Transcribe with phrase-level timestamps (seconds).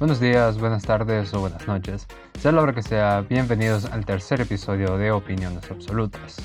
[0.00, 2.06] Buenos días, buenas tardes o buenas noches.
[2.38, 6.36] Sea la que sea, bienvenidos al tercer episodio de Opiniones Absolutas.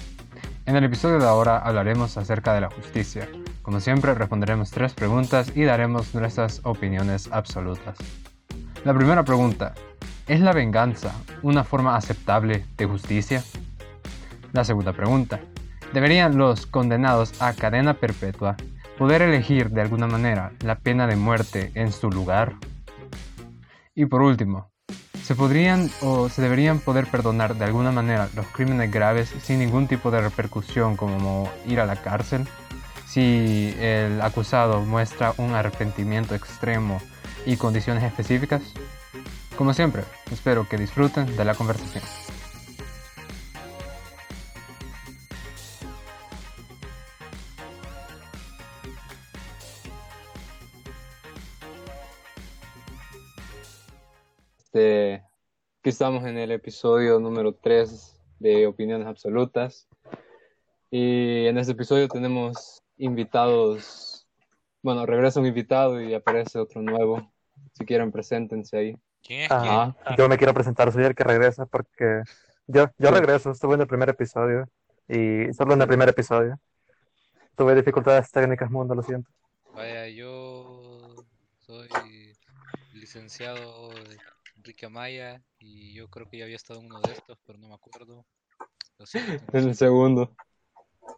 [0.66, 3.30] En el episodio de ahora hablaremos acerca de la justicia.
[3.62, 7.98] Como siempre, responderemos tres preguntas y daremos nuestras opiniones absolutas.
[8.84, 9.74] La primera pregunta,
[10.28, 13.42] ¿es la venganza una forma aceptable de justicia?
[14.52, 15.40] La segunda pregunta,
[15.94, 18.58] ¿deberían los condenados a cadena perpetua
[18.98, 22.56] poder elegir de alguna manera la pena de muerte en su lugar?
[23.98, 24.72] Y por último,
[25.24, 29.88] ¿se podrían o se deberían poder perdonar de alguna manera los crímenes graves sin ningún
[29.88, 32.46] tipo de repercusión como ir a la cárcel?
[33.08, 37.00] Si el acusado muestra un arrepentimiento extremo
[37.46, 38.62] y condiciones específicas?
[39.58, 42.04] Como siempre, espero que disfruten de la conversación.
[54.76, 55.24] Este,
[55.80, 59.88] aquí estamos en el episodio número 3 de Opiniones Absolutas.
[60.92, 64.28] Y en este episodio tenemos invitados.
[64.84, 67.32] Bueno, regresa un invitado y aparece otro nuevo.
[67.72, 68.98] Si quieren, preséntense ahí.
[69.24, 69.96] ¿Quién es Ajá.
[70.18, 72.24] Yo me quiero presentar, soy el que regresa porque
[72.68, 74.68] yo, yo regreso, estuve en el primer episodio
[75.08, 76.60] y solo en el primer episodio.
[77.56, 79.32] Tuve dificultades técnicas, mundo, lo siento.
[79.74, 81.16] Vaya, yo
[81.62, 81.88] soy
[82.94, 83.90] licenciado
[84.86, 87.76] Amaya y yo creo que ya había estado en uno de estos, pero no me
[87.76, 88.26] acuerdo.
[89.06, 90.36] Siento, En el segundo.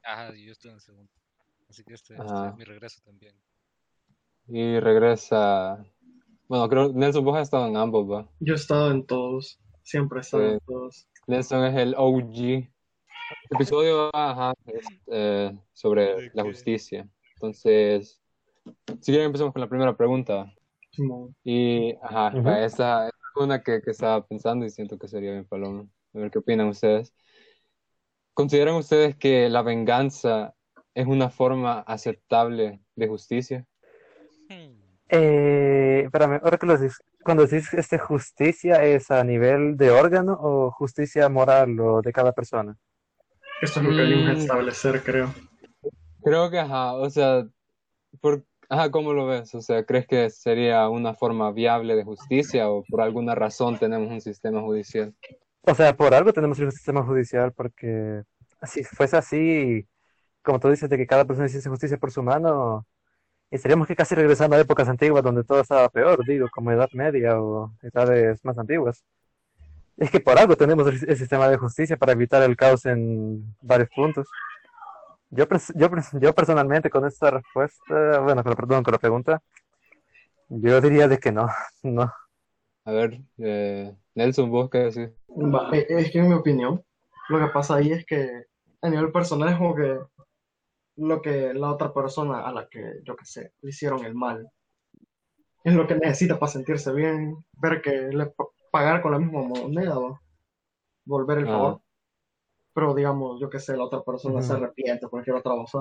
[0.04, 1.12] Ajá, yo estoy en el segundo.
[1.70, 3.36] Así que este, este es mi regreso también.
[4.48, 5.86] Y regresa.
[6.48, 8.30] Bueno, creo Nelson vos has estado en ambos, ¿va?
[8.40, 10.54] Yo he estado en todos, siempre he estado Sí.
[10.54, 11.08] en todos.
[11.28, 12.70] Nelson es el OG.
[13.50, 17.10] Episodio ajá, es, eh, sobre la justicia.
[17.36, 18.22] Entonces,
[19.02, 20.54] si quieren empezamos con la primera pregunta.
[21.44, 22.50] Y, ajá, Ujú.
[22.50, 25.88] esa es una que, que estaba pensando y siento que sería bien paloma.
[26.14, 27.14] A ver qué opinan ustedes.
[28.34, 30.54] ¿Consideran ustedes que la venganza
[30.94, 33.66] es una forma aceptable de justicia?
[35.10, 40.38] Eh, espérame, ahora que lo decís, cuando decís este, justicia, ¿es a nivel de órgano
[40.40, 42.78] o justicia moral o de cada persona?
[43.62, 44.38] Esto es lo que venimos a Mm.
[44.38, 45.34] establecer, creo.
[46.24, 47.48] Creo que, ajá, o sea,
[48.20, 49.54] por, ajá, ¿cómo lo ves?
[49.56, 54.12] O sea, ¿crees que sería una forma viable de justicia o por alguna razón tenemos
[54.12, 55.14] un sistema judicial?
[55.62, 58.24] O sea, por algo tenemos el sistema judicial, porque
[58.64, 59.88] si fuese así,
[60.42, 62.86] como tú dices, de que cada persona hiciese justicia por su mano,
[63.52, 67.40] estaríamos que casi regresando a épocas antiguas donde todo estaba peor, digo, como Edad Media
[67.40, 69.04] o edades más antiguas.
[69.98, 73.90] Es que por algo tenemos el sistema de justicia para evitar el caos en varios
[73.90, 74.28] puntos.
[75.30, 75.46] Yo,
[75.76, 75.90] yo,
[76.22, 79.42] yo personalmente con esta respuesta, bueno, con la, perdón, con la pregunta,
[80.50, 81.48] yo diría de que no,
[81.84, 82.14] no.
[82.86, 85.10] A ver, eh, Nelson, ¿vos qué decís?
[85.74, 86.84] Eh, es que en mi opinión,
[87.30, 88.44] lo que pasa ahí es que
[88.82, 90.00] a nivel personal es como que
[90.98, 94.50] lo que la otra persona a la que, yo qué sé, le hicieron el mal,
[95.64, 99.44] es lo que necesita para sentirse bien, ver que le pa- pagar con la misma
[99.44, 100.20] moneda, ¿va?
[101.06, 101.50] volver el Ajá.
[101.50, 101.82] favor.
[102.78, 105.80] Pero digamos, yo qué sé, la otra persona se arrepiente, cualquier otra cosa.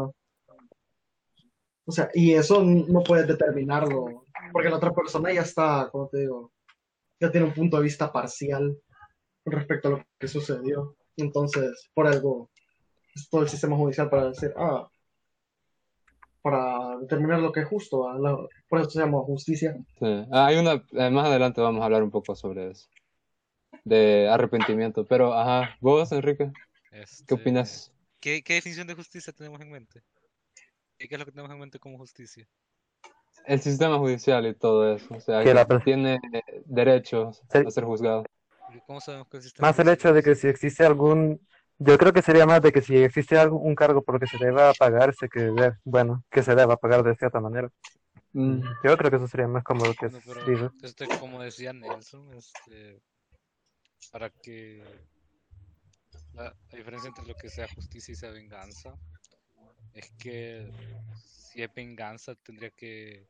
[1.85, 6.21] O sea, y eso no puedes determinarlo, porque la otra persona ya está, como te
[6.21, 6.53] digo,
[7.21, 8.79] ya tiene un punto de vista parcial
[9.45, 10.97] respecto a lo que sucedió.
[11.19, 12.49] Entonces, por algo,
[13.15, 14.89] es todo el sistema judicial para decir, ah,
[16.41, 18.07] para determinar lo que es justo,
[18.71, 19.77] por eso se llama justicia.
[19.99, 20.27] Sí.
[20.33, 22.89] Ah, hay una, eh, más adelante vamos a hablar un poco sobre eso,
[23.85, 26.51] de arrepentimiento, pero, ajá, vos, Enrique,
[26.91, 27.93] ¿qué este, opinas?
[28.21, 30.03] ¿Qué, qué definición de justicia tenemos en mente?
[30.99, 32.49] ¿Qué qué es lo que tenemos en mente como justicia?
[33.47, 36.19] El sistema judicial y todo eso, o sea, Que que la tiene
[36.65, 38.25] derechos a ser juzgado.
[38.87, 41.41] ¿Cómo sabemos que el sistema Más el hecho de que si existe algún,
[41.79, 44.45] yo creo que sería más de que si existe algún cargo por lo que se
[44.45, 47.71] deba pagarse, que de- bueno, que se deba pagar de cierta manera.
[48.33, 50.71] Mm, Yo creo que eso sería más como lo que No, pero dice.
[50.83, 53.01] este, como decía Nelson, este,
[54.11, 54.83] para que
[56.37, 58.97] la, diferencia entre lo que sea justicia y sea venganza
[59.95, 60.71] es que
[61.15, 63.27] si es venganza tendría que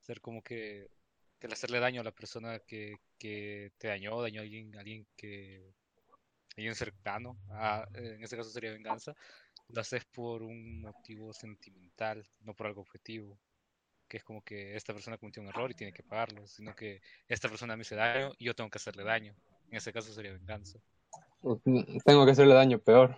[0.00, 0.88] ser como que,
[1.38, 5.74] que hacerle daño a la persona que, que te dañó, dañó a alguien, alguien que
[6.56, 9.14] alguien cercano, a- en este caso sería venganza,
[9.68, 13.38] lo haces por un motivo sentimental, no por algo objetivo
[14.08, 17.00] que es como que esta persona cometió un error y tiene que pagarlo, sino que
[17.28, 19.34] esta persona me hizo daño y yo tengo que hacerle daño.
[19.70, 20.78] En ese caso sería venganza.
[22.04, 23.16] Tengo que hacerle daño peor.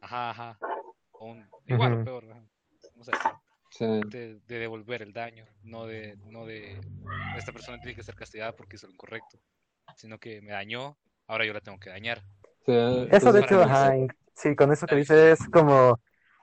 [0.00, 0.58] Ajá, ajá.
[1.12, 2.24] O un- igual o peor.
[2.30, 2.42] ajá.
[2.96, 3.12] No sé.
[3.70, 3.84] Sí.
[3.86, 6.78] de, de devolver el daño, no de, no de
[7.36, 9.36] esta persona tiene que ser castigada porque hizo lo incorrecto,
[9.96, 12.22] sino que me dañó, ahora yo la tengo que dañar.
[12.64, 12.72] Sí,
[13.10, 13.92] Eso de hecho, ajá,
[14.36, 15.98] sí, con eso que dices es como,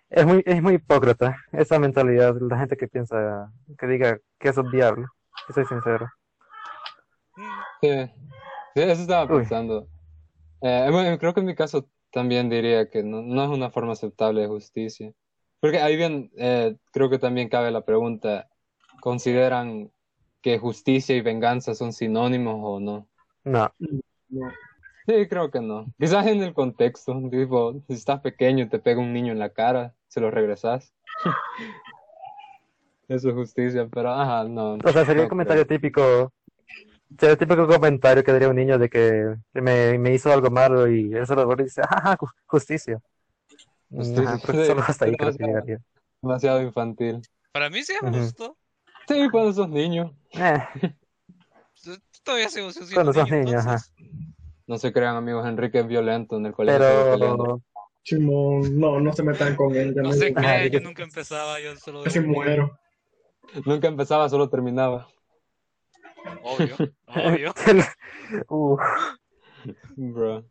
[0.10, 3.50] es muy, es muy hipócrita esa mentalidad, la gente que piensa,
[3.80, 5.06] que diga que es obviable,
[5.48, 6.10] que soy sincero.
[7.38, 7.89] Mm, Sí,
[8.75, 9.45] sí, eso estaba Uy.
[10.61, 13.93] Eh, bueno, creo que en mi caso también diría que no, no es una forma
[13.93, 15.11] aceptable de justicia.
[15.59, 18.49] Porque ahí bien, eh, creo que también cabe la pregunta,
[18.99, 19.91] ¿consideran
[20.41, 23.07] que justicia y venganza son sinónimos o no?
[23.43, 23.71] No,
[24.29, 24.51] No.
[25.07, 25.85] Sí, creo que no.
[25.99, 29.49] Quizás en el contexto, tipo, si estás pequeño y te pega un niño en la
[29.49, 30.93] cara, se lo regresas.
[33.07, 34.77] Eso es justicia, pero ajá, no.
[34.83, 35.67] o sea, sería no el comentario creo.
[35.67, 36.31] típico,
[37.19, 41.13] el típico comentario que diría un niño de que me, me hizo algo malo y
[41.13, 42.99] él solo y dice, ju- justicia.
[43.89, 44.37] Justicia, Ajá,
[44.67, 45.47] solo hasta ahí creo que demasiado.
[45.47, 45.79] llegaría.
[46.21, 47.21] Demasiado infantil.
[47.51, 48.19] Para mí sí es Ujú.
[48.19, 48.57] justo.
[49.07, 50.15] Sí, cuando sos niño.
[50.33, 50.59] Eh,
[52.23, 53.77] Todavía sigo siendo Cuando sos niño, ajá.
[54.67, 55.45] No se crean, amigos.
[55.47, 56.79] Enrique es violento en el colegio.
[57.11, 57.61] pero
[58.03, 61.03] Simón, no, no se metan con él, ya No no se crean, de yo nunca
[61.03, 62.79] empezaba, yo solo casi muero.
[63.65, 65.07] Nunca empezaba, solo terminaba.
[66.44, 66.75] Obvio,
[67.07, 67.53] obvio.
[68.50, 68.79] Uf,
[69.95, 70.45] Bro.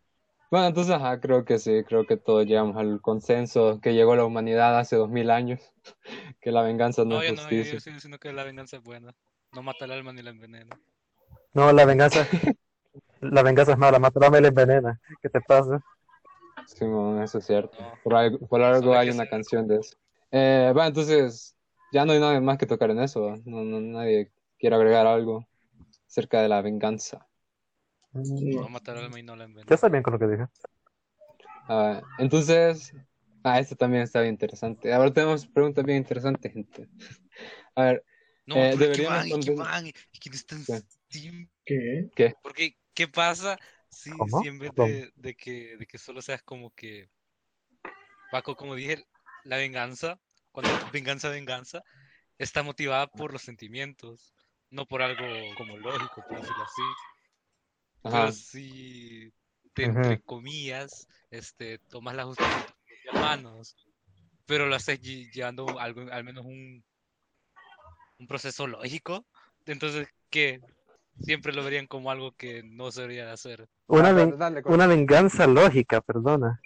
[0.51, 1.85] Bueno, entonces, ajá, creo que sí.
[1.87, 5.61] Creo que todos llegamos al consenso que llegó la humanidad hace dos mil años.
[6.41, 7.73] Que la venganza no No, es yo no, yo, justicia.
[7.75, 9.15] yo sigo diciendo que la venganza es buena.
[9.53, 10.79] No mata el alma ni la envenena.
[11.55, 12.27] no, la venganza,
[13.21, 15.01] la venganza es mala, matarme y la envenena.
[15.23, 15.81] ¿Qué te pasa?
[16.67, 17.77] Simón, eso es cierto.
[17.81, 17.93] No.
[18.03, 19.97] Por algo, por algo hay una canción de eso.
[20.31, 21.57] Eh, bueno, entonces,
[21.93, 23.37] ya no hay nada más que tocar en eso.
[23.45, 25.47] No, no, nadie quiere agregar algo
[26.11, 27.27] acerca de la venganza.
[28.13, 28.23] No
[28.63, 28.69] No.
[28.69, 29.69] mata el alma y no la envenena.
[29.69, 30.47] Yo estoy bien con lo que dije.
[31.69, 32.93] Ah, entonces,
[33.45, 34.93] ah, esto también está bien interesante.
[34.93, 36.89] Ahora tenemos preguntas bien interesantes, gente.
[37.77, 38.05] A ver,
[38.47, 40.83] No, Eh, deberíamos van, y que conven- van, y que no están ¿Qué?
[41.09, 41.49] Steam.
[42.17, 42.35] ¿Qué?
[42.43, 43.57] Porque, ¿qué pasa
[43.89, 47.09] si, si en vez de, de que, de que solo seas como que,
[48.33, 49.05] Paco, como dije,
[49.45, 50.19] la venganza,
[50.51, 51.83] cuando venganza, venganza,
[52.39, 54.35] está motivada por los sentimientos,
[54.71, 56.83] no por algo como lógico, por decirlo así.
[58.05, 59.33] ajá, Pero si
[59.75, 62.75] te, entre comillas, este, tomas la justicia en tus
[63.19, 63.77] manos,
[64.47, 66.85] pero lo haces lle- llevando algo, al menos un,
[68.19, 69.27] un proceso lógico,
[69.67, 70.63] entonces, ¿qué?
[71.21, 73.69] Siempre lo verían como algo que no se debería de hacer.
[73.89, 74.77] Una, Ah, ven- dale, dale, corta.
[74.77, 76.61] una venganza lógica, perdona.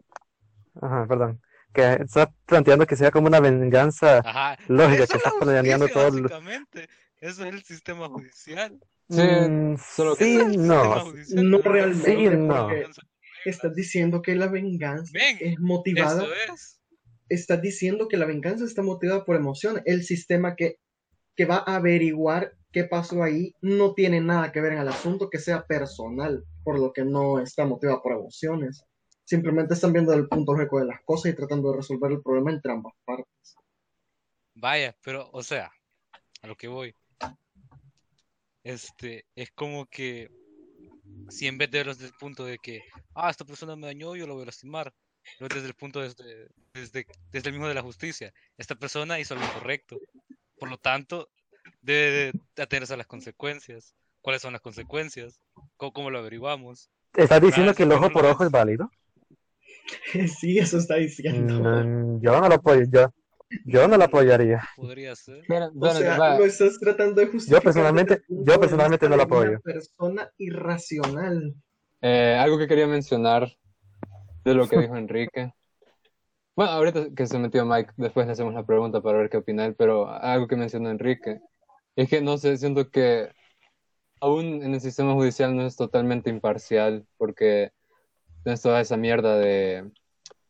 [0.80, 1.40] Ajá, perdón.
[1.74, 4.56] Que estás planteando que sea como una venganza Ajá.
[4.68, 6.10] lógica, Eso que estás planeando todo.
[6.10, 6.88] básicamente.
[7.24, 8.78] Eso es el sistema judicial.
[9.08, 11.00] Sí, Mm, solo que- sí, Ese es el sistema no.
[11.04, 11.50] judicial.
[11.50, 12.68] No realmente, Sí, no.
[13.46, 16.80] estás diciendo que la venganza Ven, es motivada, es.
[17.30, 19.82] estás diciendo que la venganza está motivada por emociones.
[19.86, 20.76] El sistema que,
[21.34, 25.30] que va a averiguar qué pasó ahí no tiene nada que ver en el asunto
[25.30, 28.84] que sea personal, por lo que no está motivada por emociones.
[29.24, 32.50] Simplemente están viendo el punto lógico de las cosas y tratando de resolver el problema
[32.50, 33.54] entre ambas partes.
[34.54, 35.72] Vaya, pero, o sea,
[36.42, 36.94] a lo que voy.
[38.64, 40.28] Este, es como que
[41.28, 42.82] si en vez de verlos desde el punto de que,
[43.14, 44.92] ah, esta persona me dañó, yo lo voy a lastimar,
[45.38, 49.34] pero desde el punto desde, desde, desde el mismo de la justicia, esta persona hizo
[49.34, 49.98] algo incorrecto.
[50.58, 51.28] Por lo tanto,
[51.82, 53.94] debe de atenerse a las consecuencias.
[54.20, 55.38] ¿Cuáles son las consecuencias?
[55.76, 56.88] ¿Cómo, cómo lo averiguamos?
[57.14, 58.50] ¿Estás diciendo Ah, que el ojo por lo ojo es.
[58.50, 58.90] válido?
[60.40, 61.60] Sí, eso está diciendo.
[61.62, 63.12] Mm, yo no lo apoyo, yo,
[63.64, 64.62] yo no lo apoyaría.
[64.76, 65.42] Podría ser.
[65.48, 67.62] Mira, O bueno, sea, va, lo estás tratando de justificar.
[67.62, 69.60] personalmente- el punto yo personalmente no lo de una apoyo.
[69.60, 71.54] persona irracional.
[72.02, 73.48] eh, algo que quería mencionar
[74.44, 75.54] de lo que dijo Enrique.
[76.56, 79.64] Bueno, ahorita que se metió Mike, después le hacemos la pregunta para ver qué opina
[79.64, 81.40] él, pero algo que mencionó Enrique
[81.96, 83.30] es que no sé, siento que
[84.20, 87.72] aún en el sistema judicial no es totalmente imparcial porque
[88.44, 89.90] tienes toda esa mierda de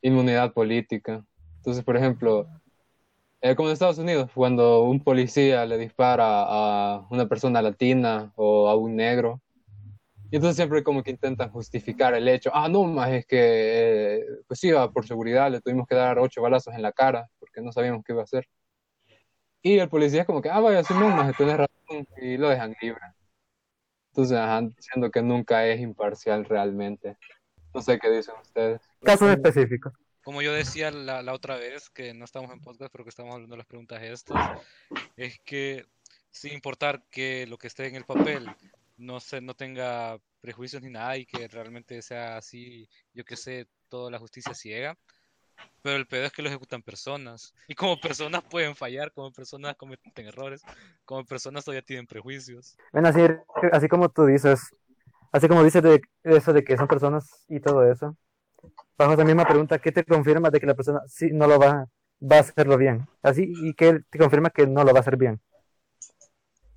[0.02, 1.25] inmunidad política.
[1.58, 2.46] Entonces, por ejemplo,
[3.44, 8.70] eh, como en Estados Unidos, cuando un policía le dispara a una persona latina o
[8.70, 9.42] a un negro,
[10.30, 12.50] y entonces siempre como que intentan justificar el hecho.
[12.54, 13.36] Ah, no, más es que,
[14.16, 17.60] eh, pues sí, por seguridad le tuvimos que dar ocho balazos en la cara porque
[17.60, 18.48] no sabíamos qué iba a hacer.
[19.60, 22.74] Y el policía es como que, ah, vaya, Simón, más tenés razón, y lo dejan
[22.80, 23.02] libre.
[24.12, 27.18] Entonces, ajá, siendo que nunca es imparcial realmente.
[27.74, 28.80] No sé qué dicen ustedes.
[29.02, 29.92] Casos específicos.
[30.25, 33.35] Como yo decía la, la otra vez, que no estamos en podcast, pero que estamos
[33.35, 34.62] hablando de las preguntas estas,
[35.16, 35.87] es que
[36.31, 38.50] sin importar que lo que esté en el papel
[38.97, 43.69] no se, no tenga prejuicios ni nada y que realmente sea así, yo que sé,
[43.88, 44.97] toda la justicia ciega,
[45.83, 47.54] Pero el pedo es que lo ejecutan personas.
[47.69, 50.62] Y como personas pueden fallar, como personas cometen errores,
[51.04, 52.76] como personas todavía tienen prejuicios.
[52.93, 53.21] Bueno, así,
[53.73, 54.61] así como tú dices,
[55.33, 58.16] así como dices de eso de que son personas y todo eso,
[58.96, 61.86] bajo esa misma pregunta, ¿qué te confirma de que la persona sí no lo va,
[62.20, 63.06] va a hacerlo bien?
[63.22, 65.40] Así, y qué te confirma que no lo va a hacer bien.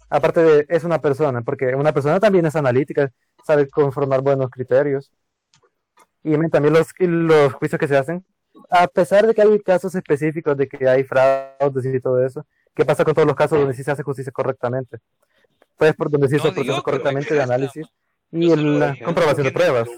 [0.10, 3.12] Aparte de, es una persona, porque una persona también es analítica,
[3.46, 5.12] sabe conformar buenos criterios.
[6.24, 8.26] Y también los, los juicios que se hacen,
[8.70, 12.86] a pesar de que hay casos específicos de que hay fraudes y todo eso, ¿qué
[12.86, 14.98] pasa con todos los casos donde sí se hace justicia correctamente?
[15.78, 17.88] Pues por donde sí No se procesa que correctamente de análisis
[18.32, 19.90] y la comprobación de no pruebas.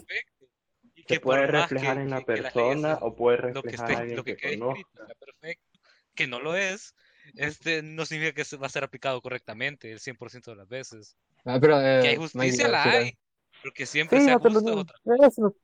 [1.10, 3.70] Se que puede reflejar que- en la que- que persona sea- o puede lo que
[3.72, 4.90] reflejar esté, a alguien lo que que quede escrito
[5.20, 5.80] perfecto,
[6.16, 6.96] que no lo es,
[7.36, 11.18] este no significa que se va a ser aplicado correctamente el 100% de las veces.
[11.46, 13.18] Ah, pero, eh, Que hay Mike justicia, a la hay,
[13.62, 14.96] pero que siempre Sí, sea no te lo otra.
[15.28, 15.56] Eso,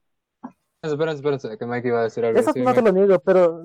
[0.81, 2.39] Espérense, espérense, que Mike iba a decir algo.
[2.39, 2.91] eso Sí, no te Mike.
[2.91, 3.63] lo niego, pero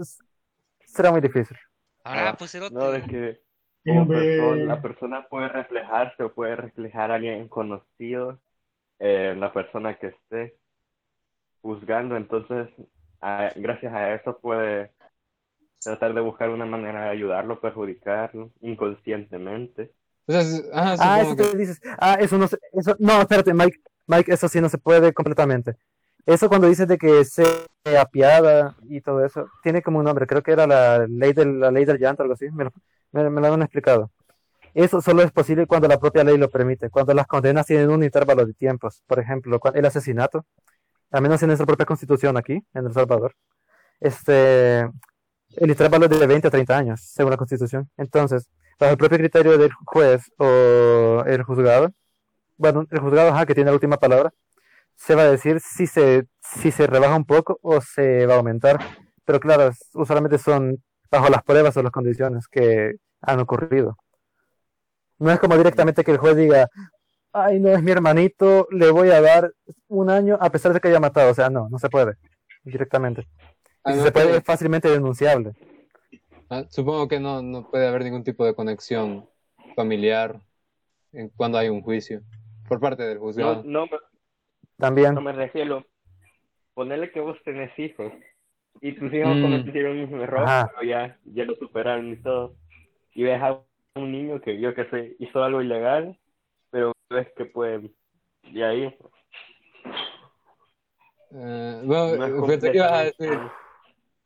[0.86, 1.56] será muy difícil.
[2.04, 3.08] Ahora, Ah, pues el No, de otro.
[3.10, 3.40] que
[3.86, 8.38] como persona, la persona puede reflejarse o puede reflejar a alguien conocido
[8.98, 10.56] eh, en la persona que esté
[11.62, 12.16] juzgando.
[12.16, 12.68] Entonces,
[13.20, 14.92] a- gracias a eso puede
[15.82, 19.92] tratar de buscar una manera de ayudarlo, perjudicarlo inconscientemente.
[20.72, 21.80] Ah, eso que- te dices.
[21.98, 25.76] Ah, eso no se, eso, no, espérate, Mike, Mike, eso sí no se puede completamente.
[26.26, 27.44] Eso cuando dices de que se
[27.98, 31.70] apiada y todo eso, tiene como un nombre, creo que era la ley del, la
[31.70, 32.72] ley del llanto, algo así, me lo,
[33.12, 34.10] me, me lo han explicado.
[34.74, 38.04] Eso solo es posible cuando la propia ley lo permite, cuando las condenas tienen un
[38.04, 39.02] intervalo de tiempos.
[39.06, 40.46] Por ejemplo, el asesinato,
[41.10, 43.34] al menos en nuestra propia constitución aquí, en El Salvador,
[44.00, 47.90] este, el intervalo de 20 a 30 años, según la constitución.
[47.96, 48.48] Entonces,
[48.78, 51.92] bajo el propio criterio del juez o el juzgado,
[52.56, 54.32] bueno, el juzgado, que tiene la última palabra,
[54.94, 58.36] se va a decir si se, si se rebaja un poco o se va a
[58.36, 58.78] aumentar.
[59.24, 63.96] Pero claro, usualmente son bajo las pruebas o las condiciones que han ocurrido.
[65.18, 66.68] No es como directamente que el juez diga,
[67.32, 69.52] ay, no es mi hermanito, le voy a dar
[69.88, 71.30] un año a pesar de que haya matado.
[71.30, 72.14] O sea, no, no se puede
[72.64, 73.22] directamente.
[73.22, 73.30] Y si
[73.84, 75.52] Además se puede, es fácilmente denunciable.
[76.50, 79.26] ah, supongo que no, no puede haber ningún tipo de conexión
[79.76, 80.40] familiar
[81.12, 82.20] en cuando hay un juicio
[82.68, 83.62] por parte del No, juzgado.
[83.64, 83.98] no, me-
[84.76, 85.14] También.
[85.14, 85.84] no me refiero.
[86.74, 88.12] Ponerle que vos tenés hijos
[88.80, 89.42] y tus hijos Mm.
[89.42, 90.70] cometieron un error, Ajá.
[90.74, 92.54] pero ya, ya lo superaron y todo.
[93.14, 93.60] Y ves a
[93.96, 96.18] un niño que yo que sé, hizo algo ilegal,
[97.10, 97.90] pero ves que puede,
[98.44, 98.96] y ahí,
[101.32, 103.38] Eh, bueno, no pensé que ibas a decir,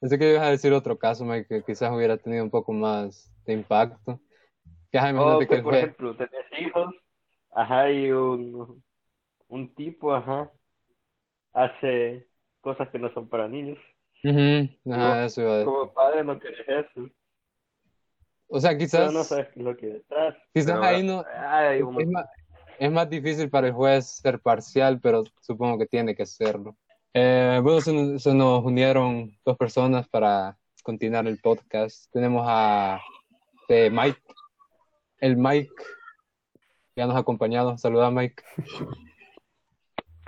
[0.00, 3.31] pensé que ibas a decir otro caso, Mike, que quizás hubiera tenido un poco más
[3.47, 4.21] de impacto.
[4.91, 6.95] Que, ajá, O imagínate que que, por juez- ejemplo, tenés hijos,
[7.53, 8.83] ajá, y un,
[9.49, 10.50] un tipo, ajá,
[11.53, 12.26] hace
[12.61, 13.79] cosas que no son para niños.
[14.25, 15.73] Ujú, ajá, eso iba a decir.
[15.73, 17.09] Como padre no querés eso,
[18.49, 20.37] O sea, pero quizás, no sabes lo que detrás.
[20.55, 22.26] quizás pero, ahí no, hay un es más,
[22.78, 26.76] es más difícil para el juez ser parcial, pero supongo que tiene que serlo.
[27.12, 32.11] Eh, bueno, se, nos- se nos unieron dos personas para continuar el podcast.
[32.12, 33.00] Tenemos a
[33.69, 34.21] eh, Mike,
[35.21, 35.71] el Mike,
[36.97, 37.78] ya nos ha acompañado.
[37.78, 38.43] Saluda, Mike.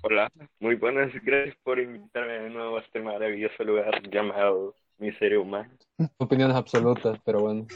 [0.02, 5.70] Hola, muy buenas, gracias por invitarme de nuevo a este maravilloso lugar llamado Miseria Humana.
[6.18, 7.66] Opiniones absolutas, pero bueno.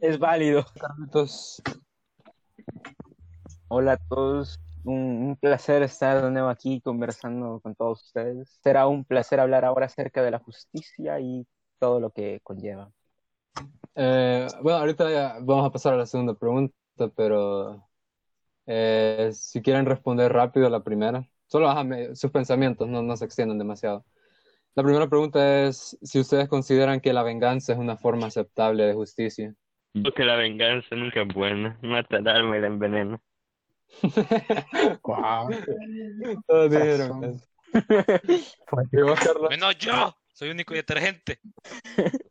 [0.00, 0.66] Es válido.
[0.80, 1.62] Carlitos,
[3.68, 4.58] Hola a todos.
[4.82, 8.58] Un, placer estar de nuevo aquí conversando con todos ustedes.
[8.62, 11.46] Será un placer hablar ahora acerca de la justicia y
[11.78, 12.90] todo lo que conlleva.
[13.94, 16.74] Eh, bueno, ahorita ya vamos a pasar a la segunda pregunta,
[17.14, 17.86] pero
[18.66, 23.16] eh, si quieren responder rápido a la primera, solo ajá, me- sus pensamientos, no, no
[23.16, 24.04] se extiendan demasiado.
[24.74, 28.94] La primera pregunta es si ustedes consideran que la venganza es una forma aceptable de
[28.94, 29.54] justicia.
[30.02, 33.20] Porque la venganza nunca es buena, mata al alma y la envenena.
[35.02, 35.50] Wow.
[36.46, 36.70] Todos
[39.72, 41.38] yo, soy único y detergente.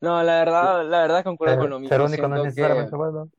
[0.00, 1.88] No, la verdad, la verdad concuerdo con lo mismo.
[1.88, 3.30] ser único no es Siento necesariamente que, bueno.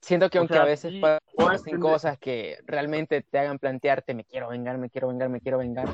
[0.00, 0.94] siento que O aunque sea, a veces
[1.36, 5.58] pasen cosas que realmente te hagan plantearte, me quiero vengar, me quiero vengar, me quiero
[5.58, 5.88] vengar,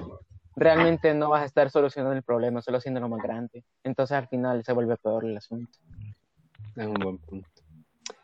[0.55, 3.65] realmente no vas a estar solucionando el problema, solo haciéndolo más grande.
[3.83, 5.79] Entonces al final se vuelve peor el asunto.
[6.77, 7.49] Es un buen punto.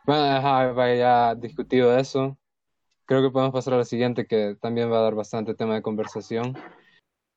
[0.05, 2.37] Bueno, ajá, ya discutido eso.
[3.05, 5.81] Creo que podemos pasar a la siguiente, que también va a dar bastante tema de
[5.81, 6.57] conversación.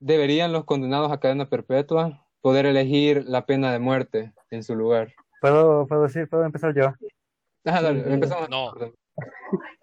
[0.00, 5.12] ¿Deberían los condenados a cadena perpetua poder elegir la pena de muerte en su lugar?
[5.40, 6.92] ¿Puedo, puedo decir, puedo empezar yo?
[7.64, 8.50] Ajá, dale, empezamos.
[8.50, 8.72] No.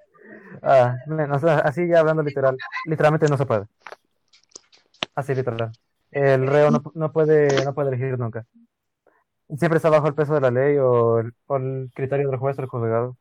[0.64, 3.66] Ah, men, o sea, así ya hablando literal, literalmente no se puede.
[5.16, 5.72] Así literal.
[6.12, 8.46] el reo no, no puede, no puede elegir nunca.
[9.58, 12.58] Siempre está bajo el peso de la ley o el, o el criterio del juez
[12.58, 13.18] o el juzgado.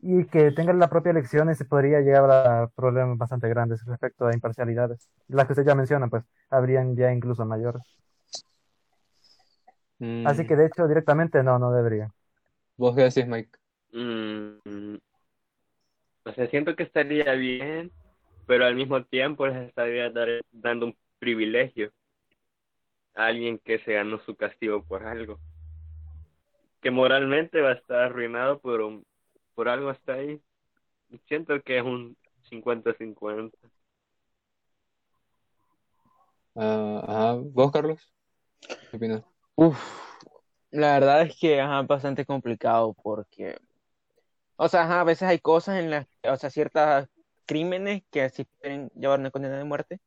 [0.00, 4.32] Y que tengan la propia elección se podría llegar a problemas bastante grandes respecto a
[4.34, 5.08] imparcialidades.
[5.28, 7.82] Las que usted ya menciona, pues, habrían ya incluso mayores.
[10.24, 12.12] Así que de hecho, directamente no, no debería.
[12.76, 13.50] ¿Vos qué decís, Mike?
[13.92, 14.96] Mm,
[16.24, 17.90] o sea, siento que estaría bien,
[18.46, 21.92] pero al mismo tiempo les estaría dar- dando un privilegio
[23.18, 25.40] a alguien que se ganó su castigo por algo.
[26.80, 29.02] Que moralmente va a estar arruinado, pero
[29.56, 30.40] por algo está ahí.
[31.26, 32.16] Siento que es un
[32.48, 33.58] 50-50.
[36.54, 37.34] Ah, ajá.
[37.42, 38.14] ¿Vos, Carlos?
[38.88, 39.24] ¿Qué opinas?
[39.56, 39.76] Uf,
[40.70, 43.58] la verdad es que ajá, es bastante complicado porque,
[44.54, 47.08] o sea, ajá, a veces hay cosas en las, o sea, ciertos
[47.46, 50.00] crímenes que sí pueden llevar una condena de muerte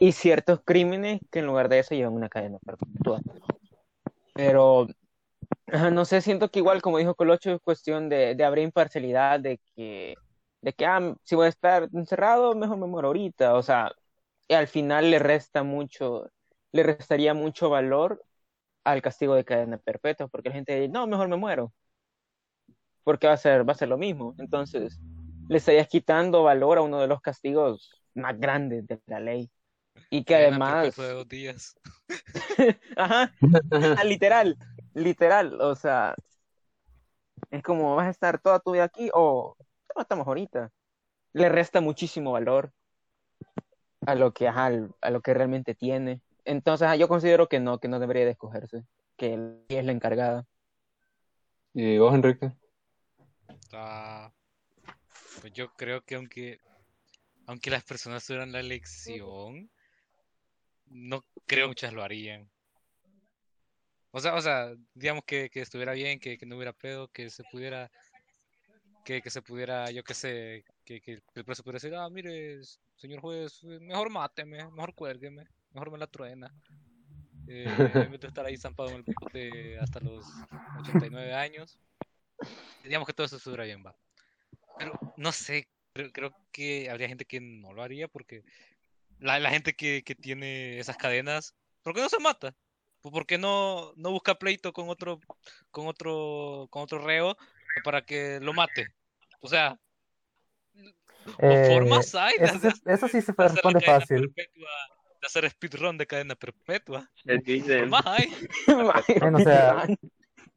[0.00, 3.22] y ciertos crímenes que en lugar de eso llevan una cadena perpetua.
[4.34, 4.86] Pero,
[5.92, 9.60] no sé, siento que igual, como dijo Colocho, es cuestión de, de haber imparcialidad, de
[9.76, 10.16] que,
[10.62, 13.54] de que, ah, si voy a estar encerrado, mejor me muero ahorita.
[13.56, 13.92] O sea,
[14.50, 16.30] al final le resta mucho,
[16.72, 18.24] le restaría mucho valor
[18.84, 21.72] al castigo de cadena perpetua, porque la gente dice, no, mejor me muero,
[23.04, 24.34] porque va a ser, va a ser lo mismo.
[24.38, 25.00] Entonces,
[25.48, 29.50] le estarías quitando valor a uno de los castigos más grandes de la ley.
[30.10, 31.76] Y que además, de dos días.
[32.96, 33.32] ajá,
[33.96, 34.58] ah, literal,
[34.94, 36.14] literal, o sea,
[37.50, 39.56] es como vas a estar toda tu vida aquí o
[39.86, 40.72] te matamos ahorita.
[41.32, 42.72] Le resta muchísimo valor
[44.06, 44.70] a lo que, ajá,
[45.00, 46.20] a lo que realmente tiene.
[46.44, 48.84] Entonces, ajá, yo considero que no, que no debería de escogerse,
[49.16, 50.46] que él es la encargada.
[51.72, 52.52] ¿Y vos, Enrique?
[53.72, 54.32] Ah,
[55.40, 56.58] pues yo creo que aunque,
[57.46, 59.70] aunque las personas tuvieran la elección,
[60.90, 62.48] no creo muchas lo harían.
[64.12, 67.30] O sea, o sea, digamos que, que estuviera bien, que, que no hubiera pedo, que
[67.30, 67.90] se pudiera,
[69.04, 72.60] que, que se pudiera, yo qué sé, que, que el preso pudiera decir, ah, mire,
[72.96, 76.52] señor juez, mejor máteme, mejor cuélgueme, mejor me la truena.
[77.46, 80.24] Eh, en estar ahí zampado en el bote hasta los
[80.80, 81.78] 89 años.
[82.84, 83.96] Digamos que todo eso estuviera bien, va.
[84.78, 88.44] Pero no sé, creo, creo que habría gente que no lo haría porque
[89.20, 92.54] la, la gente que, que tiene esas cadenas, ¿por qué no se mata?
[93.00, 95.20] Pues, ¿Por qué no, no busca pleito con otro,
[95.70, 97.36] con otro, con otro reo
[97.84, 98.88] para que lo mate?
[99.40, 99.78] O sea,
[101.38, 104.32] Eh, formas hay eso, de se- eso sí se responde fácil.
[104.34, 104.68] perpetua,
[105.20, 107.10] de hacer speedrun de cadena perpetua.
[107.78, 108.32] Formas hay.
[109.20, 109.86] Bueno, o sea,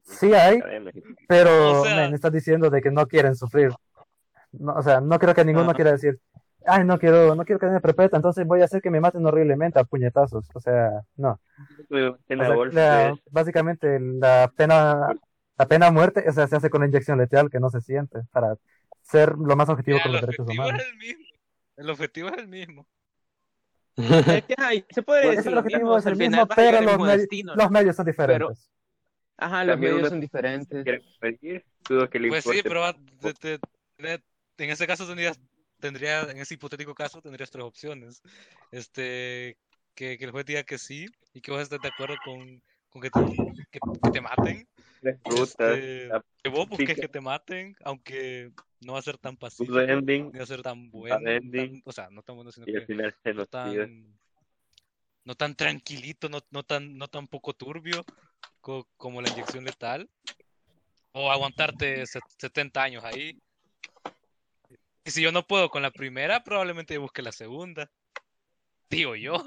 [0.04, 0.62] sí hay,
[1.28, 3.72] pero O sea- men, estás diciendo de que no quieren sufrir.
[4.52, 5.76] No, o sea, no creo que ninguno Ajá.
[5.76, 6.20] quiera decir,
[6.66, 9.80] ay, no quiero, no quiero cadena perpetua, entonces voy a hacer que me maten horriblemente
[9.80, 10.48] a puñetazos.
[10.54, 11.40] O sea, no.
[11.90, 15.14] Me O sea, la- básicamente la pena,
[15.58, 18.20] la pena muerte, o sea, se hace con la inyección letal que no se siente
[18.32, 18.56] para
[19.02, 20.82] ser lo más objetivo con los derechos es humanos.
[20.90, 21.26] el mismo.
[21.76, 22.88] El objetivo es el mismo.
[23.98, 26.98] Es que, ay, se puede Pues decir el objetivo mismo, es el mismo, pero los,
[26.98, 27.70] medi- destino, los ¿no?
[27.72, 28.70] medios son diferentes.
[29.38, 30.84] Ajá, los medios son diferentes.
[30.84, 33.60] que le Pues sí, pero va- te- te-
[33.98, 34.24] te-
[34.58, 35.40] en ese caso tendrías,
[35.84, 38.22] tendría, en ese hipotético caso tendrías tres opciones.
[38.72, 39.58] Este,
[39.96, 43.02] que, que el juez diga que sí y que vos estés de acuerdo con, con
[43.02, 43.22] que, te,
[43.72, 44.68] que, que te maten.
[45.26, 46.10] Este,
[46.44, 50.38] que vos busques que te maten, aunque no va a ser tan pacífico, ending ni
[50.40, 51.18] va a ser tan bueno,
[51.56, 54.20] tan- o sea, no tan bueno, sino que final se no tan,
[55.26, 58.06] no tan tranquilito, no, no tan, no tan poco turbio
[58.62, 60.10] co- como la inyección letal.
[61.14, 63.40] O aguantarte se- 70 años ahí.
[65.06, 67.90] Y si yo no puedo con la primera, probablemente busque la segunda.
[68.90, 69.44] Digo yo.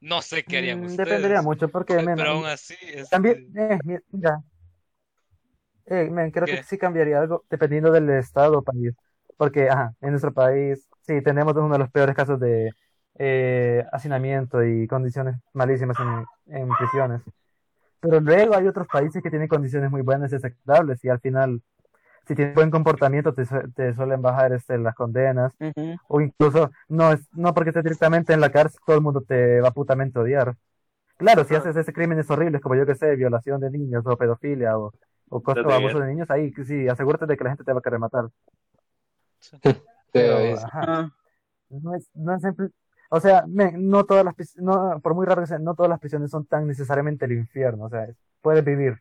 [0.00, 1.08] No sé qué harían Mm, ustedes.
[1.08, 4.42] dependería mucho porque, men, Pero aún así, este, También, eh, mi- mira,
[5.86, 8.94] eh, men, creo que sí cambiaría algo dependiendo del estado o país.
[9.36, 12.72] Porque, ajá, en nuestro país, sí, tenemos uno de los peores casos de
[13.18, 17.22] eh, hacinamiento y condiciones malísimas en, en prisiones.
[18.00, 21.62] Pero luego hay otros países que tienen condiciones muy buenas y aceptables y al final,
[22.30, 25.52] si tienes buen comportamiento, te, te suelen bajar este, las condenas.
[26.08, 29.60] O incluso, no, es, no porque estés directamente en la cárcel, todo el mundo te
[29.60, 30.56] va a putamente odiar.
[31.18, 34.78] Claro, si haces ese crímenes horribles, como yo que sé, violación de niños o pedofilia
[34.78, 34.92] o,
[35.30, 37.72] o, cosas- o Entonces, abuso de niños, ahí sí, asegúrate de que la gente te
[37.72, 38.30] va a querer matar.
[40.12, 41.10] Pero, ajá, Ah,
[41.70, 42.70] no es, no es siempre-
[43.10, 46.30] o sea, no todas las, no, por muy raro que sea, no todas las prisiones
[46.30, 48.08] son tan necesariamente el infierno, o sea,
[48.42, 49.00] puedes vivir.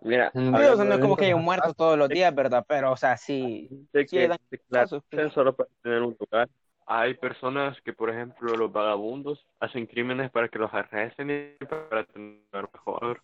[0.00, 2.64] Mira, sí, o sea, no es como que hay un muerto todos los días, ¿verdad?
[2.68, 6.16] Pero, o sea, sí, de sí que dan declarar casos, pero- solo para tener un
[6.18, 6.48] lugar,
[6.86, 12.04] hay personas que, por ejemplo, los vagabundos hacen crímenes para que los arresten y para
[12.04, 13.22] tener mejor.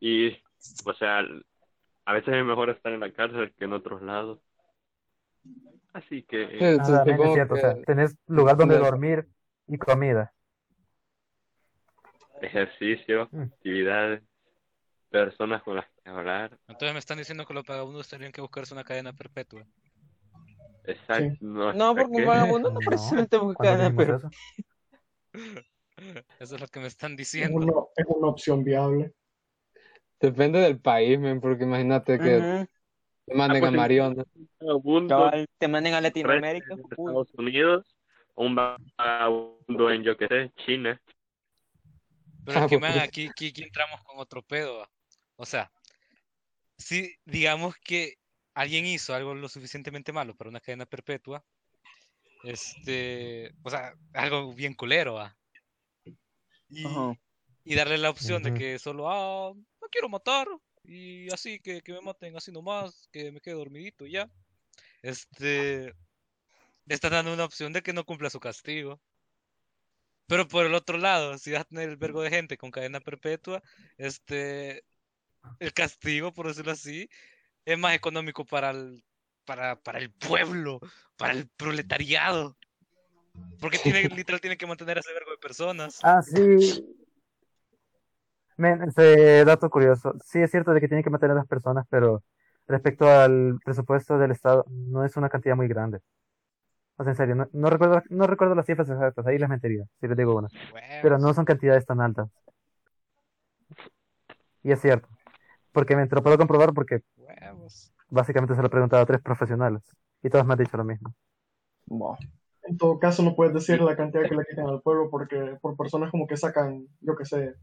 [0.00, 0.36] Y,
[0.84, 1.20] o sea,
[2.04, 4.40] a veces es mejor estar en la cárcel que en otros lados.
[5.92, 9.26] Así que, Sí, Ah, también es cierto, o sea, tenés lugar donde de- dormir
[9.68, 10.32] y comida.
[12.40, 13.42] ejercicio, Mm.
[13.42, 14.22] actividades,
[15.12, 16.58] personas con las que hablar.
[16.66, 19.64] Entonces me están diciendo que los vagabundos tendrían que buscarse una cadena perpetua.
[20.84, 21.36] Exacto.
[21.40, 24.30] No, No, porque un vagabundo no No, precisamente busca ¿Cuándo cadena perpetua.
[24.30, 24.30] eso?
[26.40, 27.66] Es lo que me están Es diciendo.
[27.66, 29.12] una, es una opción viable.
[30.20, 32.66] depende del país, men, porque imagínate que Ujú.
[33.26, 34.24] te manden Ah, a pues, Mariona.
[35.08, 36.74] Cabal, te manden a Latinoamérica.
[36.90, 37.96] Estados Unidos,
[38.34, 41.00] o un vagabundo en, yo qué sé, China.
[42.44, 43.08] Pero Ah, es que, pues, man, pues.
[43.08, 44.86] aquí, aquí, aquí entramos con otro pedo.
[45.36, 45.72] O sea,
[46.78, 48.18] si digamos que
[48.54, 51.44] alguien hizo algo lo suficientemente malo para una cadena perpetua,
[52.44, 55.36] este, o sea, algo bien culero, ¿va?
[56.68, 60.48] Y, darle la opción de que solo, ah, no quiero matar,
[60.84, 64.30] y así, que, que me maten así nomás, que me quede dormidito y ya.
[65.02, 65.94] Este,
[66.86, 69.00] le están dando una opción de que no cumpla su castigo.
[70.26, 73.00] Pero por el otro lado, si vas a tener el vergo de gente con cadena
[73.00, 73.62] perpetua,
[73.98, 74.82] este,
[75.58, 77.08] el castigo, por decirlo así,
[77.64, 79.02] es más económico para el,
[79.44, 80.80] para, para el pueblo,
[81.16, 82.56] para el proletariado.
[83.60, 85.98] Porque tiene, literal tiene que mantener a ese vergo de personas.
[86.02, 86.84] Ah, sí.
[88.56, 90.14] Men, ese dato curioso.
[90.24, 92.22] Sí, es cierto de que tiene que mantener a las personas, pero
[92.66, 96.00] respecto al presupuesto del Estado, no es una cantidad muy grande.
[96.96, 99.84] O sea, en serio, no, no recuerdo, no recuerdo las cifras exactas, ahí les mentiría,
[100.00, 100.48] si les digo una.
[101.02, 102.28] Pero no son cantidades tan altas.
[104.62, 105.08] Y es cierto.
[105.72, 107.92] Porque me lo puedo comprobar porque huevos.
[108.10, 109.82] básicamente se lo he preguntado a tres profesionales
[110.22, 111.14] y todos me han dicho lo mismo.
[111.86, 112.16] Buah.
[112.64, 115.76] En todo caso, no puedes decir la cantidad que le quitan al pueblo porque por
[115.76, 117.54] personas como que sacan, yo qué sé,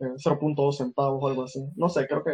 [0.00, 1.64] eh, 0.2 centavos o algo así.
[1.76, 2.32] No sé, creo que.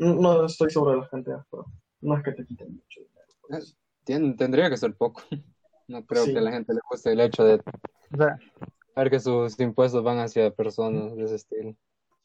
[0.00, 1.64] No no estoy seguro de las cantidades, pero
[2.02, 3.26] no es que te quiten mucho dinero.
[3.48, 3.76] pues.
[4.04, 5.22] Tien- tendría que ser poco.
[5.88, 6.32] No creo Sí.
[6.34, 7.54] que a la gente le guste el hecho de
[8.12, 8.38] O sea,
[8.94, 11.74] ver que sus impuestos van hacia personas de ese estilo.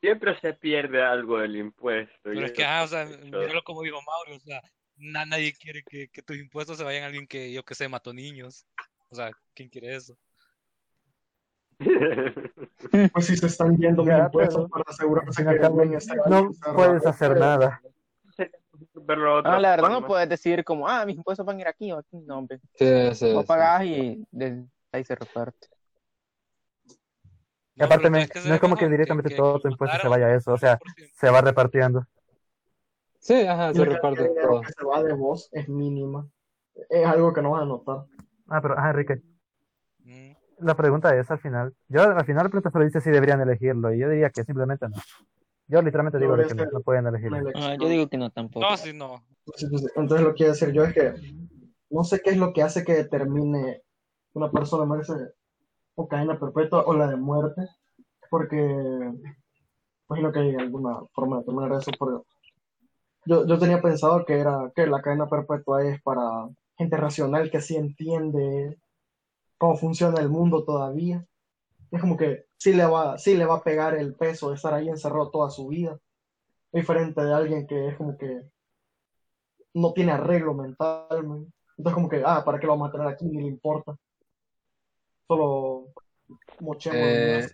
[0.04, 2.14] Siempre se pierde algo del impuesto.
[2.24, 4.60] Pero es que, ah, o sea, míralo como dijo Mauro, o sea,
[4.98, 7.88] na- nadie quiere que, que tus impuestos se vayan a alguien que, yo que sé,
[7.88, 8.66] mató niños.
[9.08, 10.18] O sea, ¿quién quiere eso?
[13.14, 16.52] Pues si se están yendo mis Ya, impuestos pero- para asegurarse que alguien está no
[16.76, 17.82] puedes hacer nada.
[18.96, 21.92] Otra Ah, la verdad no puedes decir como, ah, mis impuestos van a ir aquí
[21.94, 22.18] o aquí.
[22.26, 22.60] No, hombre.
[22.76, 22.86] Sí,
[23.16, 23.48] sí, sí.
[23.48, 25.68] pagás y de ahí se reparte.
[27.76, 30.28] Y aparte, que no es como que directamente que- todo que tu impuesto se vaya
[30.28, 31.12] a eso, o sea, 100%.
[31.16, 32.06] se va repartiendo.
[33.20, 34.62] Sí, ajá, se reparte todo.
[34.62, 36.28] que se va de vos es mínima.
[36.90, 38.06] Es algo que no vas a notar.
[38.50, 39.22] Ah, pero, ah, Enrique,
[40.04, 40.32] Mm.
[40.60, 41.74] la pregunta es al final.
[41.88, 44.88] Yo al final la pregunta solo dice si deberían elegirlo, y yo diría que simplemente
[44.90, 44.98] no.
[45.68, 47.50] Yo literalmente digo que no, no pueden elegirlo.
[47.56, 48.70] Ah, yo digo que no tampoco.
[48.70, 49.24] No, sí, no.
[49.56, 49.68] Sí.
[49.96, 51.14] Entonces lo que quiero decir yo es que
[51.90, 53.82] no sé qué es lo que hace que determine
[54.34, 55.14] una persona merece
[55.96, 57.68] o cadena perpetua o la de muerte,
[58.30, 58.58] porque
[60.10, 61.92] imagino que hay alguna forma de determinar eso.
[62.00, 62.26] Pero
[63.26, 67.62] yo, yo tenía pensado que era que la cadena perpetua es para gente racional que
[67.62, 68.78] sí entiende
[69.58, 71.26] cómo funciona el mundo todavía.
[71.92, 74.74] Es como que sí le va, sí le va a pegar el peso de estar
[74.74, 76.00] ahí encerrado toda su vida.
[76.72, 78.42] Diferente de alguien que es como que
[79.74, 81.48] no tiene arreglo mental.
[81.78, 83.26] Entonces como que, ah, ¿para qué lo vamos a tener aquí?
[83.26, 83.96] Ni le importa.
[85.28, 85.88] Solo
[86.60, 87.50] mochemos Eh.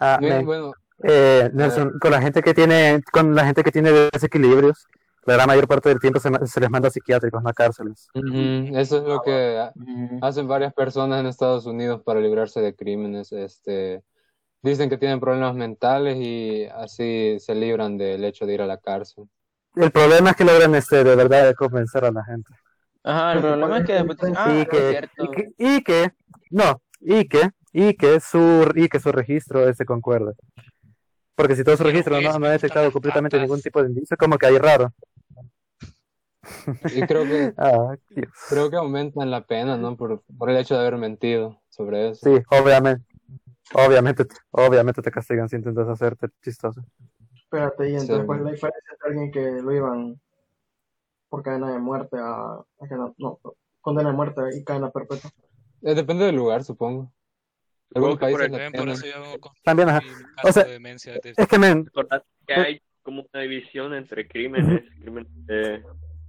[0.00, 0.72] Ah, bueno,
[1.04, 4.86] eh, Nelson, con la gente que tiene, con la gente que tiene desequilibrios,
[5.24, 8.08] la gran mayor parte del tiempo se, les manda a psiquiátricos, no a cárceles.
[8.14, 10.18] eso es lo que Ujú.
[10.20, 13.30] hacen varias personas en Estados Unidos para librarse de crímenes.
[13.32, 14.02] Este,
[14.62, 18.78] dicen que tienen problemas mentales y así se libran del hecho de ir a la
[18.78, 19.28] cárcel.
[19.76, 22.52] El problema es que logran este, de verdad de convencer a la gente.
[23.04, 25.24] Ajá, el problema es que después ah, y es que, cierto.
[25.24, 26.12] y que, y que,
[26.52, 30.34] no, y que, y que su, y que su registro se concuerde.
[31.34, 34.36] Porque si todo su registro no, no ha detectado completamente ningún tipo de indicio, como
[34.38, 34.92] que hay raro.
[36.94, 37.96] Y creo que, Ah,
[38.48, 39.96] creo que aumentan la pena, ¿no?
[39.96, 42.20] Por, por el hecho de haber mentido sobre eso.
[42.30, 43.04] Sí, obviamente.
[43.74, 46.82] Obviamente, obviamente te castigan si intentas hacerte chistoso.
[47.34, 48.26] Espérate, y entonces Sí.
[48.26, 50.20] cuál es la diferencia entre alguien que lo iban
[51.30, 53.38] por cadena de muerte a, a cadena- no,
[53.80, 55.30] condena de muerte y cadena perpetua.
[55.82, 57.12] Eh, depende del lugar, supongo.
[57.94, 58.88] Algunos por países por tienen.
[58.90, 60.00] eso yo con También, ajá.
[60.44, 61.86] O sea, de demencia de- Es que, men,
[62.46, 65.82] que hay como una división entre crímenes, crímenes de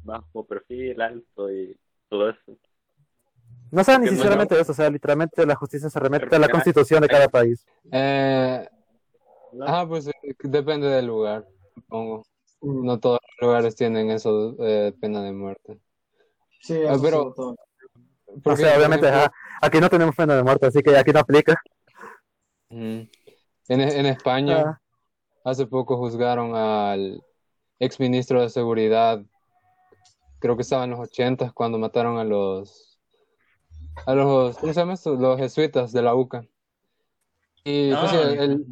[0.04, 1.78] bajo perfil, alto y
[2.10, 2.58] todo eso.
[3.72, 6.50] No sea ¿Qué necesariamente eso, o sea, literalmente la justicia se remete Pero a la
[6.50, 7.66] constitución de cada país.
[7.92, 8.68] Eh,
[9.66, 10.14] ah, pues eh,
[10.44, 12.24] depende del lugar, supongo.
[12.62, 15.80] Mm, No todos los lugares tienen eso, eh, pena de muerte.
[16.60, 17.56] Sí, Ah, eso pero- sobre todo.
[18.26, 21.12] O Porque, sea, obviamente, ejemplo, ajá, aquí no tenemos pena de muerte, así que aquí
[21.12, 21.62] no aplica.
[22.70, 23.08] ujú.
[23.70, 24.82] En, en España, Ah,
[25.46, 27.22] hace poco juzgaron al
[27.80, 29.22] exministro de Seguridad,
[30.40, 33.00] creo que estaba en los ochentas cuando mataron a los,
[34.06, 35.16] a los, ¿cómo se llama esto?
[35.16, 36.46] Los jesuitas de la UCA.
[37.64, 38.22] Y pues, Ah.
[38.22, 38.66] el, el-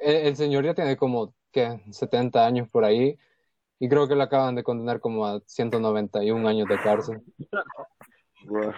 [0.00, 1.80] el señor ya tiene como, ¿qué?
[1.90, 3.18] 70 años por ahí.
[3.78, 7.22] Y creo que lo acaban de condenar como a 191 años de cárcel.
[8.44, 8.74] Bueno,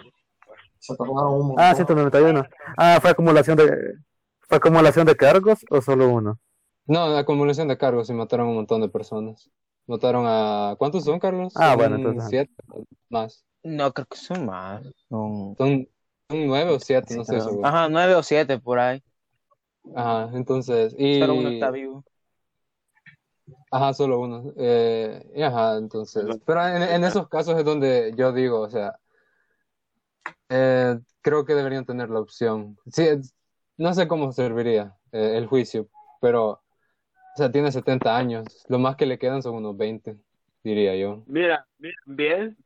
[0.78, 1.86] Se tardaron un ah, montón.
[1.86, 2.44] 191.
[2.76, 3.94] Ah, ¿fue acumulación de,
[4.40, 6.38] fue acumulación de cargos o solo uno?
[6.86, 9.50] No, la acumulación de cargos y mataron a un montón de personas.
[9.86, 10.74] Mataron a...
[10.78, 11.52] ¿Cuántos son, Carlos?
[11.56, 12.52] Ah, Son bueno, entonces, siete
[13.08, 13.44] más.
[13.62, 14.82] No, creo que son más.
[15.08, 15.54] Son...
[15.56, 15.88] Son,
[16.28, 17.40] son nueve o siete, sí, no creo.
[17.40, 17.66] seguro.
[17.66, 19.02] Ajá, nueve o siete por ahí.
[19.94, 21.20] Ajá, entonces, y...
[21.20, 22.04] Solo uno está vivo.
[23.70, 24.52] Ajá, solo uno.
[24.56, 26.24] Eh, y ajá, entonces.
[26.44, 28.98] Pero en, en esos casos es donde yo digo, o sea,
[30.48, 32.76] eh, creo que deberían tener la opción.
[32.86, 33.04] Sí,
[33.76, 35.88] no sé cómo serviría eh, el juicio,
[36.20, 36.62] pero, o
[37.36, 38.64] sea, tiene 70 años.
[38.68, 40.16] Lo más que le quedan son unos 20,
[40.62, 41.24] diría yo.
[41.26, 42.56] Mira, bien, bien,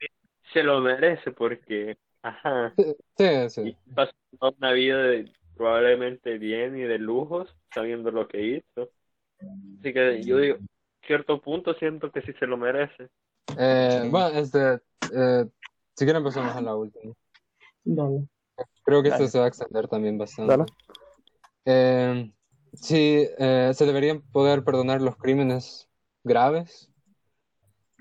[0.53, 2.75] se lo merece porque, ajá,
[3.17, 3.77] Sí, sí.
[3.95, 8.91] pasó toda una vida de, probablemente bien y de lujos, sabiendo lo que hizo.
[9.79, 10.57] Así que yo digo,
[11.07, 13.09] cierto punto siento que sí se lo merece.
[13.59, 14.81] Eh, bueno, este,
[15.15, 15.45] eh,
[15.95, 17.13] si quieren pasamos a la última.
[17.85, 18.27] Dale.
[18.85, 20.51] Creo que esto se va a extender también bastante.
[20.57, 20.65] Dale.
[21.65, 22.33] Eh,
[22.75, 25.89] sí, eh, se deberían poder perdonar los crímenes
[26.25, 26.89] graves.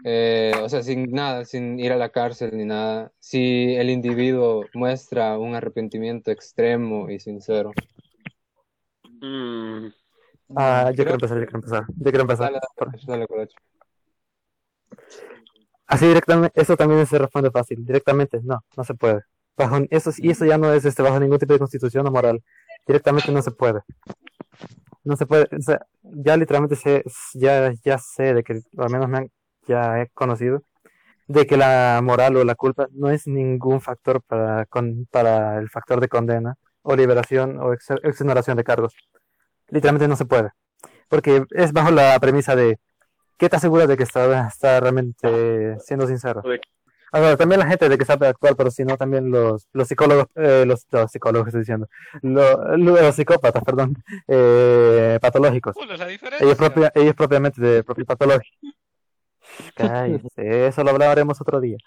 [0.06, 3.12] Eh, o sea, sin nada, sin ir a la cárcel ni nada.
[3.20, 7.72] Si el individuo muestra un arrepentimiento extremo y sincero.
[9.22, 9.88] Mm,
[10.56, 12.52] Ah, yo Creo- quiero empezar, yo quiero empezar, yo quiero empezar.
[13.06, 13.48] Dale, dale.
[15.86, 17.86] Así directamente, eso también se responde fácil.
[17.86, 19.22] Directamente, no, no se puede.
[19.60, 22.41] Bajo, eso, y eso ya no es este, bajo ningún tipo de constitución o moral.
[22.88, 23.82] Directamente no se puede.
[25.04, 28.89] No se puede, o sea, ya literalmente sé, ya, ya sé de que, o al
[28.89, 29.32] menos me han,
[29.67, 30.63] ya he conocido,
[31.28, 35.69] de que la moral o la culpa no es ningún factor para, con, para el
[35.69, 38.95] factor de condena o liberación o ex- exoneración de cargos.
[39.67, 40.52] Literalmente no se puede.
[41.10, 42.80] Porque es bajo la premisa de,
[43.38, 46.41] ¿qué te asegura de que está, está realmente siendo sincero?
[47.12, 49.88] Ah, bueno, también la gente de que sabe actuar, pero si no, también los, los
[49.88, 51.88] psicólogos, eh, los, los psicólogos estoy diciendo,
[52.22, 53.95] lo- los, psicópatas, perdón,
[54.28, 55.76] eh, patológicos.
[55.76, 56.56] ¿Cuál es la Ellos, diferencia?
[56.58, 58.58] propia- ellos propiamente de propio patológico.
[59.76, 61.78] Cállese, eso lo hablaremos otro día.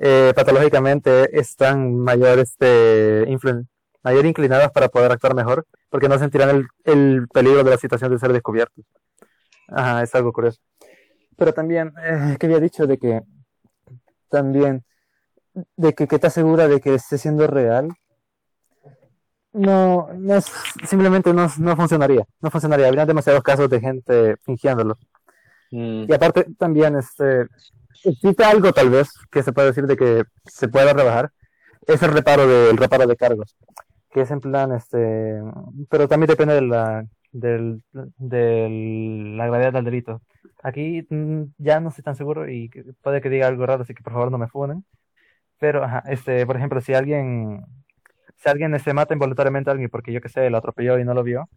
[0.00, 3.66] Eh, patológicamente están mayor, este, influen-
[4.02, 8.10] mayor inclinados para poder actuar mejor, porque no sentirán el, el peligro de la situación
[8.10, 8.84] de ser descubiertos.
[9.68, 10.60] Ajá, es algo curioso.
[11.36, 13.20] Pero también, eh, que había dicho de que,
[14.30, 14.84] también,
[15.76, 17.90] de que, que te asegura de que esté siendo real,
[19.52, 20.46] no, no es,
[20.88, 24.96] simplemente no, no funcionaría, no funcionaría, habría demasiados casos de gente fingiéndolo.
[25.72, 27.46] Mm, Y aparte también, este,
[28.04, 31.30] existe algo tal vez que se puede decir de que se pueda rebajar,
[31.86, 33.56] es el reparo de, el reparo de cargos,
[34.12, 35.40] que es en plan, este,
[35.90, 37.82] pero también depende de la, del,
[38.18, 40.22] del- la gravedad del delito.
[40.62, 42.68] Aquí mm, ya no estoy tan seguro y
[43.02, 44.84] puede que diga algo raro, así que por favor no me funen.
[45.58, 47.64] Pero, ajá, este, por ejemplo, si alguien,
[48.36, 51.14] si alguien este, mata involuntariamente a alguien porque yo que sé, lo atropelló y no
[51.14, 51.48] lo vio,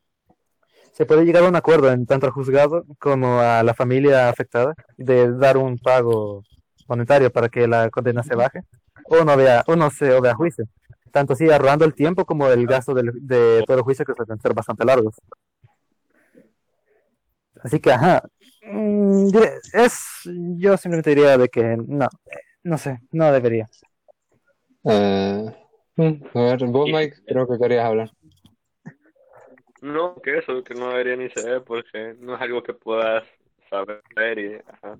[0.94, 4.74] se puede llegar a un acuerdo en tanto al juzgado como a la familia afectada
[4.98, 6.44] de dar un pago
[6.88, 8.62] monetario para que la condena se baje
[9.06, 10.66] o no vea, o no se o vea juicio.
[11.12, 14.39] Tanto así ahorrando el tiempo como el gasto del- de todo el juicio que suelen
[14.39, 15.16] ser bastante largos.
[17.63, 18.24] Así que, ajá,
[19.73, 20.21] es,
[20.58, 22.08] yo simplemente diría de que no,
[22.63, 23.69] no sé, no debería.
[24.86, 25.56] eh,
[25.95, 28.12] mm, a ver, vos, Mike, creo que querías hablar.
[29.82, 33.26] No, que eso, que no debería ni ser, porque no es algo que puedas
[33.69, 34.97] saber y, ajá.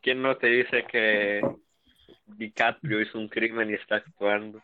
[0.00, 1.40] ¿Quién no te dice que
[2.26, 4.60] DiCaprio hizo un crimen y está actuando?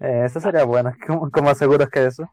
[0.00, 0.92] Eh, eso sería bueno.
[1.06, 2.28] ¿Cómo, cómo aseguras que eso?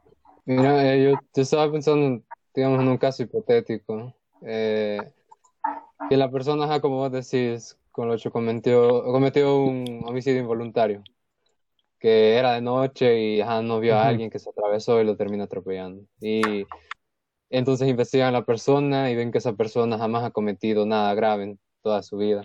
[0.45, 5.12] Mira, eh, yo, yo estaba pensando, digamos, en un caso hipotético, eh,
[6.10, 11.04] que la persona, ajá, como vos decís, con lo que cometió, cometió un homicidio involuntario,
[12.00, 15.15] que era de noche y ajá, no vio a alguien que se atravesó y lo
[15.17, 16.04] termina atropellando.
[16.21, 16.65] Y
[17.50, 21.43] entonces investigan a la persona y ven que esa persona jamás ha cometido nada grave
[21.43, 22.43] en toda su vida,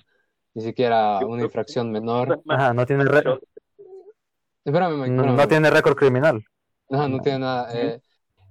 [0.54, 2.42] ni siquiera una infracción menor.
[2.48, 3.04] Ajá, no tiene,
[4.64, 5.36] Espérame, Mike, No, espérame.
[5.36, 6.44] no tiene récord criminal.
[6.88, 7.68] No, no tiene nada.
[7.74, 8.00] eh,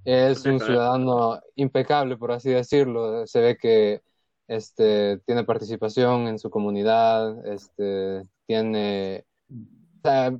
[0.04, 3.26] es un ciudadano impecable, por así decirlo.
[3.26, 4.02] Se ve que
[4.48, 10.36] este, tiene participación en su comunidad, este, tiene, o sea,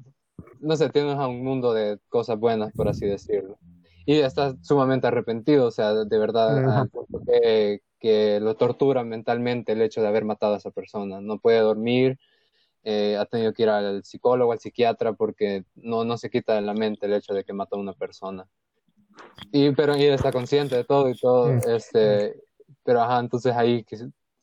[0.61, 3.59] no sé, tiene un mundo de cosas buenas, por así decirlo.
[4.05, 6.89] Y está sumamente arrepentido, o sea, de verdad,
[8.01, 11.21] que lo tortura mentalmente el hecho de haber matado a esa persona.
[11.21, 12.19] No puede dormir,
[12.83, 16.63] eh, ha tenido que ir al psicólogo, al psiquiatra, porque no, no se quita de
[16.63, 18.49] la mente el hecho de que mató a una persona.
[19.51, 21.61] Y, pero y está consciente de todo y todo, Mm.
[21.69, 22.35] este,
[22.85, 23.85] pero ajá, entonces ahí,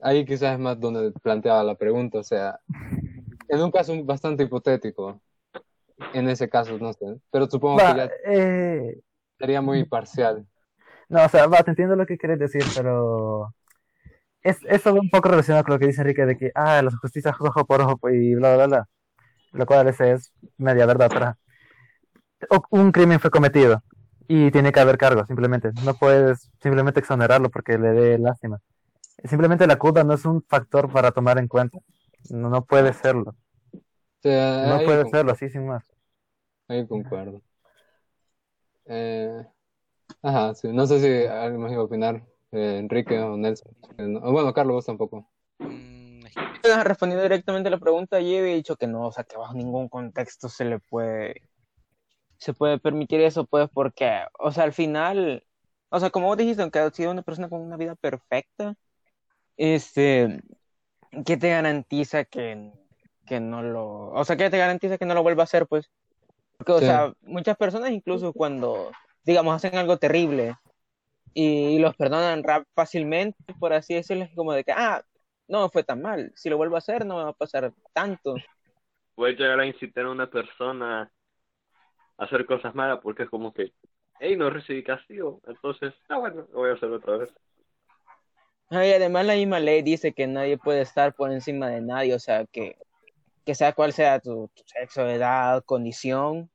[0.02, 2.60] ahí quizás es más donde planteaba la pregunta, o sea,
[3.48, 5.20] en un caso bastante hipotético,
[6.14, 9.00] en ese caso, no sé, pero supongo que ya eh,
[9.38, 10.46] sería muy parcial.
[11.10, 13.54] no, o sea, va, te entiendo lo que quieres decir, pero
[14.42, 16.92] es, eso va un poco relacionado con lo que dice Enrique de que, ah, la
[17.02, 18.90] justicia es ojo por ojo y bla, bla, bla.
[19.52, 21.36] Lo cual ese es media verdad, pero
[22.70, 23.82] un crimen fue cometido
[24.32, 25.72] y tiene que haber cargo, simplemente.
[25.84, 28.62] No puedes simplemente exonerarlo porque le dé lástima.
[29.26, 31.80] Simplemente la culpa no es un factor para tomar en cuenta.
[32.30, 33.36] No, no puede serlo.
[33.74, 35.84] O sea, No puede con- serlo, así sin más.
[36.68, 37.42] ahí concuerdo.
[38.86, 39.46] Eh,
[40.22, 43.72] ajá, sí, no sé si alguien más iba a opinar, eh, Enrique o Nelson.
[43.98, 45.28] Eh, no- Bueno, Carlos, vos tampoco.
[45.60, 46.22] Mm,
[46.84, 49.90] Respondiendo directamente a la pregunta, yo había dicho que no, o sea, que bajo ningún
[49.90, 51.42] contexto se le puede,
[52.40, 55.46] se puede permitir eso, pues, porque, o sea, al final,
[55.90, 58.76] o sea, como vos dijiste, aunque ha sido una persona con una vida perfecta,
[59.58, 60.42] este,
[61.26, 62.72] ¿qué te garantiza que,
[63.26, 65.92] que no lo, o sea, qué te garantiza que no lo vuelva a hacer, pues?
[66.58, 66.86] Porque, o Sí.
[66.86, 68.92] sea, muchas personas incluso cuando,
[69.24, 70.56] digamos, hacen algo terrible
[71.34, 75.04] y los perdonan rap fácilmente, por así decirlo, es como de que, ah,
[75.48, 78.36] no fue tan mal, si lo vuelvo a hacer no me va a pasar tanto.
[79.16, 81.12] Puede llegar a incitar a una persona
[82.20, 83.74] hacer cosas malas porque es como que,
[84.20, 87.30] hey, no recibí castigo, entonces, ah, bueno, lo voy a hacer otra vez.
[88.70, 92.14] Ah, Y además la misma ley dice que nadie puede estar por encima de nadie,
[92.14, 92.78] o sea, que,
[93.46, 96.50] que sea cual sea tu, tu sexo, edad, condición,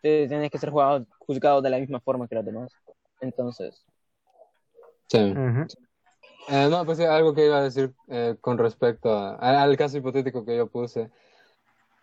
[0.00, 2.72] te- tienes que ser juzgado, juzgado de la misma forma que los demás.
[3.20, 3.84] Entonces,
[5.08, 5.18] Sí.
[5.18, 5.66] Ujú.
[6.48, 9.98] Eh, no, pues algo que iba a decir eh, con respecto a- a- al caso
[9.98, 11.10] hipotético que yo puse.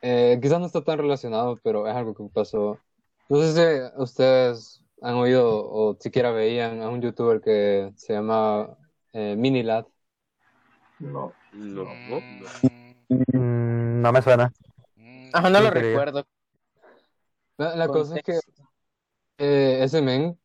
[0.05, 2.77] Eh, quizás no está tan relacionado, pero es algo que pasó.
[3.29, 8.77] No sé si ustedes han oído o siquiera veían a un youtuber que se llama
[9.13, 9.85] eh, Minilad.
[10.99, 11.33] No.
[11.53, 12.21] No, no.
[13.09, 14.51] Mm, no me suena.
[15.31, 15.89] ajá, no Sí, lo quería.
[15.89, 16.25] recuerdo.
[17.57, 18.39] La, la cosa es que
[19.37, 20.37] eh, ese men,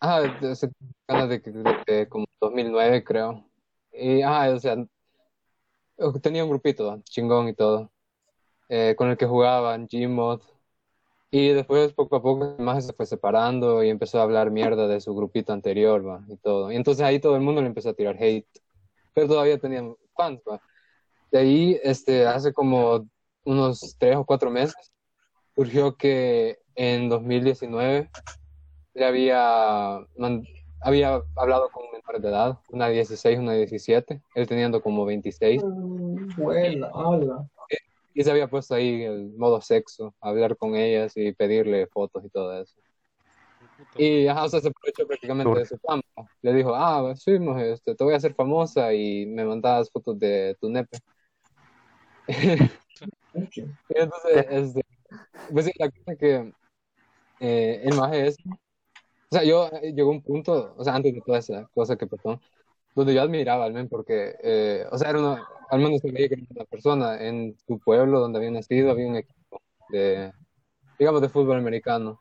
[0.00, 0.70] ah, de- se
[1.08, 3.44] ganas de, que- de que como 2009 creo.
[3.92, 4.76] Y, ah, o sea,
[6.22, 7.90] tenía un grupito chingón y todo,
[8.68, 10.40] eh, con el que jugaban Gmod.
[11.30, 15.00] Y después, poco a poco, más se fue separando y empezó a hablar mierda de
[15.00, 16.70] su grupito anterior, va, y todo.
[16.70, 18.46] Y entonces ahí todo el mundo le empezó a tirar hate.
[19.14, 20.60] Pero todavía tenían fans, va.
[21.32, 23.06] De ahí, este, hace como
[23.44, 24.92] unos tres o cuatro meses,
[25.56, 28.10] surgió que en 2019
[28.94, 29.98] le había,
[30.80, 35.04] había hablado con menores de edad, una de 16, una de 17, él teniendo como
[35.04, 35.62] 26,
[36.36, 37.48] Buena, habla.
[38.14, 42.30] Y se había puesto ahí el modo sexo, hablar con ellas y pedirle fotos y
[42.30, 42.74] todo eso.
[43.96, 46.02] Y ajá, o sea, se aprovechó prácticamente de su fama.
[46.42, 50.18] Le dijo, ah, sí, mujer, este, te voy a hacer famosa y me mandabas fotos
[50.18, 50.98] de tu nepe.
[53.34, 54.82] Y entonces, este,
[55.52, 56.52] pues sí, la cosa es que
[57.40, 58.56] eh, el maje es, o
[59.30, 62.40] sea, yo eh, llegó un punto, o sea, antes de toda esa cosa que pasó,
[62.94, 66.28] donde yo admiraba al men porque, eh, o sea, era una, al menos se veía
[66.28, 70.32] que era una persona en su pueblo donde había nacido, había un equipo de,
[70.98, 72.20] digamos, de fútbol americano.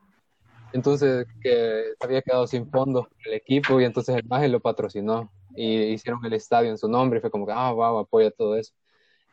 [0.73, 5.83] Entonces, que había quedado sin fondos el equipo y entonces el maje lo patrocinó y
[5.93, 8.73] hicieron el estadio en su nombre y fue como que, ah, wow, apoya todo eso.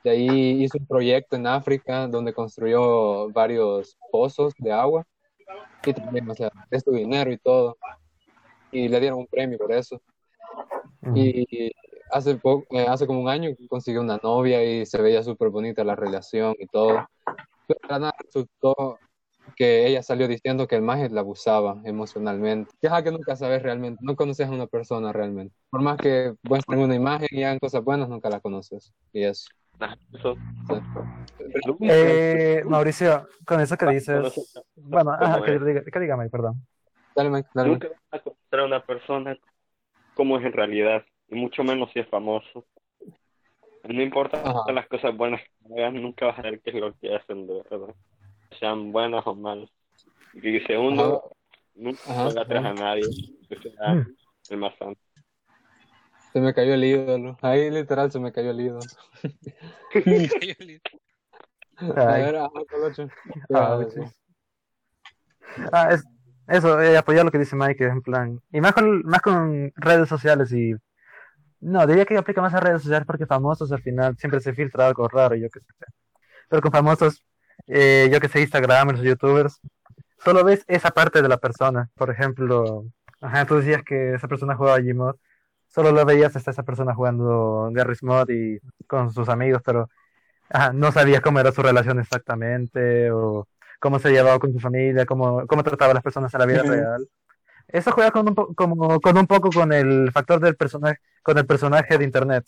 [0.04, 5.06] De ahí hizo un proyecto en África donde construyó varios pozos de agua
[5.84, 7.78] y también, o sea, es dinero y todo.
[8.70, 10.00] Y le dieron un premio por eso.
[11.14, 11.72] Y
[12.10, 15.82] hace, po- eh, hace como un año consiguió una novia y se veía súper bonita
[15.84, 17.06] la relación y todo.
[17.66, 18.98] Pero nada resultó
[19.56, 22.72] que ella salió diciendo que el maje la abusaba emocionalmente.
[22.82, 25.54] Ya que nunca sabes realmente, no conoces a una persona realmente.
[25.70, 28.92] Por más que muestren una imagen y hagan cosas buenas, nunca la conoces.
[29.12, 29.48] Y eso.
[31.80, 35.60] Eh, Mauricio, con eso que dices, Conoces- bueno, ajá, ¿Cómo que, es?
[35.62, 36.66] diga- que dígame, perdón.
[37.16, 37.70] Dale, Mike, dale.
[37.70, 39.38] Nunca vas a conocer a una persona
[40.20, 42.66] como es en realidad, y mucho menos si es famoso.
[43.84, 44.70] No importa Ajá.
[44.70, 47.62] las cosas buenas que hagan, nunca vas a ver qué es lo que hacen de
[47.70, 47.94] verdad.
[48.58, 49.70] sean buenas o malas.
[50.34, 51.34] Y segundo,
[51.74, 52.24] nunca Ajá.
[52.24, 53.08] juega atrás a nadie,
[53.48, 54.14] que sea Mm.
[54.50, 55.00] el más santo.
[56.34, 57.38] Se me cayó el ídolo.
[57.40, 58.90] Ahí literal se me cayó el ídolo.
[61.96, 62.22] A Ay.
[62.24, 63.10] ver, ajá, Colocho.
[63.54, 64.00] Ah, sí.
[65.72, 66.04] Ah, es,
[66.50, 70.08] eso, eh, apoyar lo que dice Mike, en plan, y más con, más con redes
[70.08, 70.74] sociales y,
[71.60, 74.86] no, diría que aplica más a redes sociales porque famosos al final siempre se filtra
[74.86, 75.66] algo raro, yo que sé.
[76.48, 77.24] Pero con famosos,
[77.66, 79.60] eh, yo que sé, Instagramers, YouTubers,
[80.18, 81.90] solo ves esa parte de la persona.
[81.94, 82.86] Por ejemplo,
[83.20, 85.16] ajá, tú decías que esa persona jugaba Gmod,
[85.68, 89.88] solo lo veías hasta esa persona jugando Garry's Mod y con sus amigos, pero
[90.74, 93.46] no sabías cómo era su relación exactamente o
[93.80, 96.64] cómo se llevaba con su familia, cómo, cómo trataba a las personas en la vida
[96.64, 97.08] real.
[97.68, 101.38] Eso juega con un, po- como, con un poco con el factor del personaje, con
[101.38, 102.46] el personaje de internet.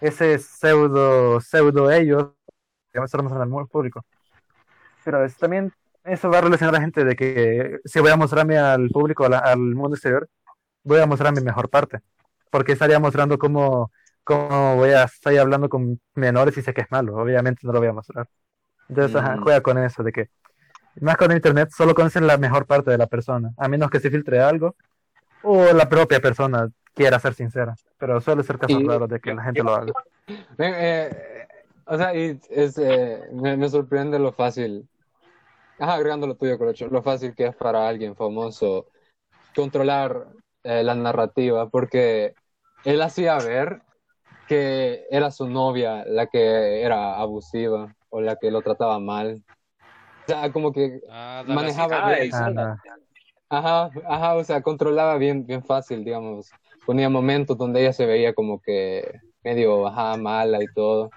[0.00, 2.30] Ese pseudo, pseudo ellos,
[2.92, 4.04] que mostramos en el mu- público.
[5.04, 5.72] Pero es, también
[6.04, 9.28] eso va a relacionar a la gente de que si voy a mostrarme al público,
[9.28, 10.28] la- al mundo exterior,
[10.84, 12.00] voy a mostrar mi mejor parte.
[12.50, 13.92] Porque estaría mostrando cómo,
[14.24, 17.16] cómo voy a estar hablando con menores y sé que es malo.
[17.16, 18.28] Obviamente no lo voy a mostrar.
[18.90, 19.42] Entonces, ajá, Mm.
[19.42, 20.28] juega con eso, de que
[21.00, 24.10] más con internet solo conocen la mejor parte de la persona, a menos que se
[24.10, 24.74] filtre algo
[25.42, 27.74] o la propia persona quiera ser sincera.
[27.98, 29.92] Pero suele ser casos Y- raros de que la gente lo haga.
[30.58, 31.46] Ven, eh,
[31.86, 34.88] o sea, y es, eh, me, me sorprende lo fácil,
[35.78, 38.88] ajá, agregando lo tuyo, Colocho, lo fácil que es para alguien famoso
[39.54, 40.26] controlar
[40.64, 42.34] eh, la narrativa, porque
[42.84, 43.82] él hacía ver
[44.46, 49.44] que era su novia la que era abusiva o la que lo trataba mal.
[50.26, 52.30] O sea, como que Ah, manejaba bien.
[52.34, 52.76] Ah, no.
[53.50, 56.56] Ajá, ajá, o sea, controlaba bien, bien fácil, digamos.
[56.84, 61.14] Ponía momentos donde ella se veía como que medio, ajá, mala y todo.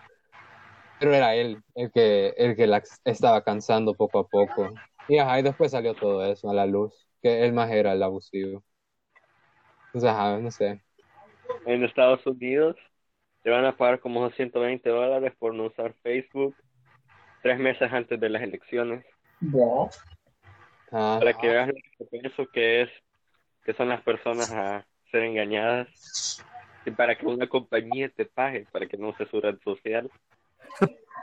[0.98, 4.70] Pero era él el que, el que la estaba cansando poco a poco.
[5.08, 8.04] Y ajá, y después salió todo eso a la luz, que él más era el
[8.04, 8.64] abusivo.
[9.94, 10.82] Entonces, ajá, no sé.
[11.66, 12.76] En Estados Unidos
[13.44, 16.56] te van a pagar como 120 dólares por no usar Facebook
[17.44, 19.06] tres meses antes de las elecciones.
[20.92, 21.20] Ajá.
[21.20, 22.90] Para que veas lo que pienso que es,
[23.64, 25.88] que son las personas a ser engañadas.
[26.86, 30.10] Y para que una compañía te pague, para que no uses su red social.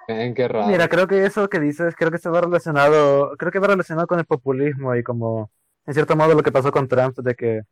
[0.08, 0.66] En qué raro.
[0.66, 4.06] Mira, creo que eso que dices, creo que se va relacionado, creo que va relacionado
[4.06, 5.50] con el populismo y como,
[5.86, 7.62] en cierto modo, lo que pasó con Trump, de que,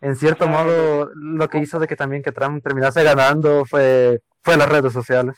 [0.00, 0.64] en cierto Ajá.
[0.64, 4.92] modo, lo que hizo de que también que Trump terminase ganando fue, fue las redes
[4.92, 5.36] sociales.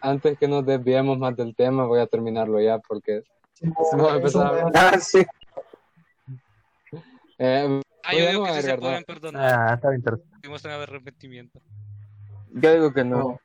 [0.00, 3.22] Antes que nos desviemos más del tema, voy a terminarlo ya porque
[3.54, 5.22] Sí, No, eso empezar a Ah, sí.
[7.38, 9.42] eh, Ah, yo digo que sí se pueden perdonar.
[9.70, 10.36] Ah, está interesante.
[10.42, 11.60] Si muestran arrepentimiento.
[12.52, 13.18] Yo digo que no.
[13.18, 13.40] no.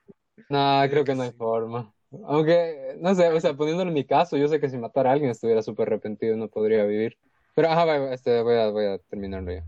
[0.49, 1.91] No, creo que no hay forma.
[2.25, 5.13] Aunque, no sé, o sea, poniéndolo en mi caso, yo sé que si matara a
[5.13, 7.17] alguien estuviera súper arrepentido, no podría vivir.
[7.53, 9.65] Pero, ajá, este, voy a, voy a terminarlo ya.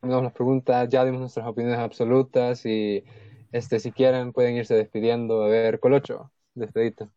[0.00, 3.04] Terminamos las preguntas, ya dimos nuestras opiniones absolutas y,
[3.52, 5.44] este, si quieren pueden irse despidiendo.
[5.44, 7.08] A ver, Colocho, despedita.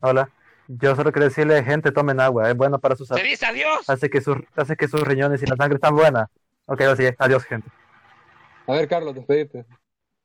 [0.00, 0.30] Hola.
[0.72, 3.90] Yo solo quiero decirle, gente, tomen agua, es bueno para sus ¡Se dice adiós!
[3.90, 6.28] hace que sus hace que sus riñones y la sangre están buenas.
[6.66, 7.16] Ok, así es.
[7.18, 7.68] Adiós, gente.
[8.68, 9.66] A ver, Carlos, despedite.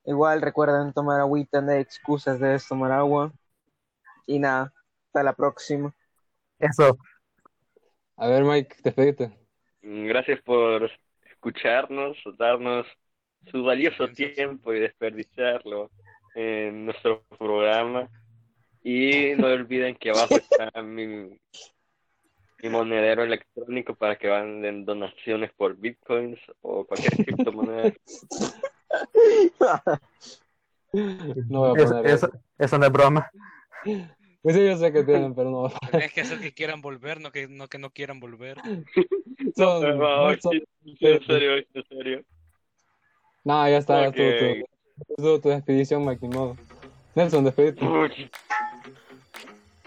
[0.06, 3.34] Igual recuerden tomar agüita, no hay excusas de tomar agua.
[4.28, 4.72] Y nada,
[5.08, 5.96] hasta la próxima.
[6.60, 7.00] Eso.
[8.16, 9.36] A ver, Mike, despedite.
[9.82, 10.92] Gracias por
[11.32, 12.86] escucharnos, darnos
[13.52, 15.92] su valioso tiempo y desperdiciarlo
[16.34, 18.10] en nuestro programa.
[18.84, 21.38] Y no olviden que abajo está mi,
[22.62, 27.94] mi monedero electrónico para que manden donaciones por bitcoins o cualquier criptomoneda.
[30.94, 33.30] No voy a Eso, poner eso, eso no es broma.
[34.42, 35.70] Pues sí, yo sé que tienen, pero no.
[35.92, 38.58] Tienes que hacer que quieran volver, no que no, que no quieran volver.
[39.58, 42.24] Son, Por favor, son- en serio, en serio.
[43.46, 44.16] No, ya está, ya Ok.
[44.18, 46.58] estuvo tu, estuvo tu despedición, Mike, modo.
[47.14, 47.86] Nelson, despedite.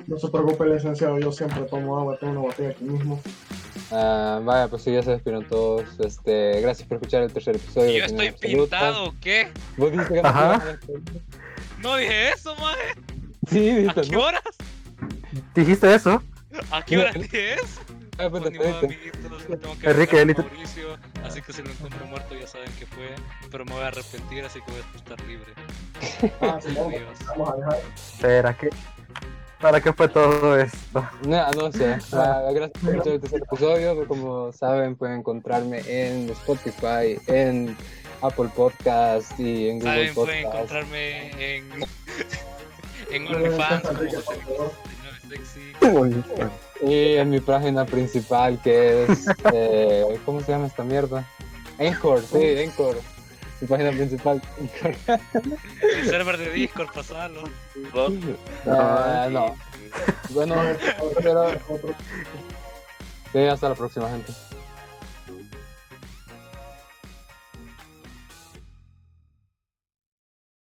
[0.06, 1.18] No se preocupe, licenciado.
[1.18, 2.16] Yo siempre tomo agua.
[2.18, 3.20] Tengo una botella aquí mismo.
[3.90, 5.98] Ah, vaya, pues sí, ya se despidieron todos.
[6.00, 7.90] Este, gracias por escuchar el tercer episodio.
[7.90, 9.48] ¿Y de yo estoy pintado qué?
[9.76, 10.54] Vos dijiste que no Ajá.
[10.54, 10.78] a.
[11.82, 12.94] No dije eso, maje.
[13.50, 14.22] Sí, ¿A dijiste, qué ¿no?
[14.22, 14.42] horas?
[15.54, 16.22] ¿Dijiste eso?
[16.70, 17.80] ¿A qué horas dije eso?
[18.18, 18.86] Ah, pues Pues ni modo, despedite.
[18.86, 20.42] amiguitos, tengo que Enrique, a.
[20.42, 23.14] Mauricio, así que si lo encuentro muerto ya saben que fue,
[23.50, 25.52] pero me voy a arrepentir, así que voy a estar libre.
[26.40, 27.18] Ah, sí, vamos, Adiós.
[27.28, 27.78] vamos a dejar.
[27.94, 28.70] Espera, ¿qué?
[29.60, 31.08] ¿Para qué fue todo esto?
[31.26, 31.98] No, no sé.
[32.12, 34.06] Ah, gracias por escuchar el tercer episodio.
[34.08, 37.76] Como saben, pueden encontrarme en Spotify, en
[38.22, 40.54] Apple Podcast y en Google Saben, pueden Podcast.
[40.72, 41.70] encontrarme en,
[43.10, 44.18] en OnlyFans como José
[45.28, 45.72] Sexy.
[46.80, 51.24] Y en mi página principal que es, eh, ¿cómo se llama esta mierda?
[51.78, 52.98] Encore, sí, Encore.
[53.60, 54.96] Mi página principal, Encore.
[55.82, 57.42] El server de Discord, pasalo.
[57.74, 59.56] Eh, no.
[60.30, 60.56] Bueno,
[61.22, 61.50] pero...
[63.32, 64.32] Sí, hasta la próxima, gente.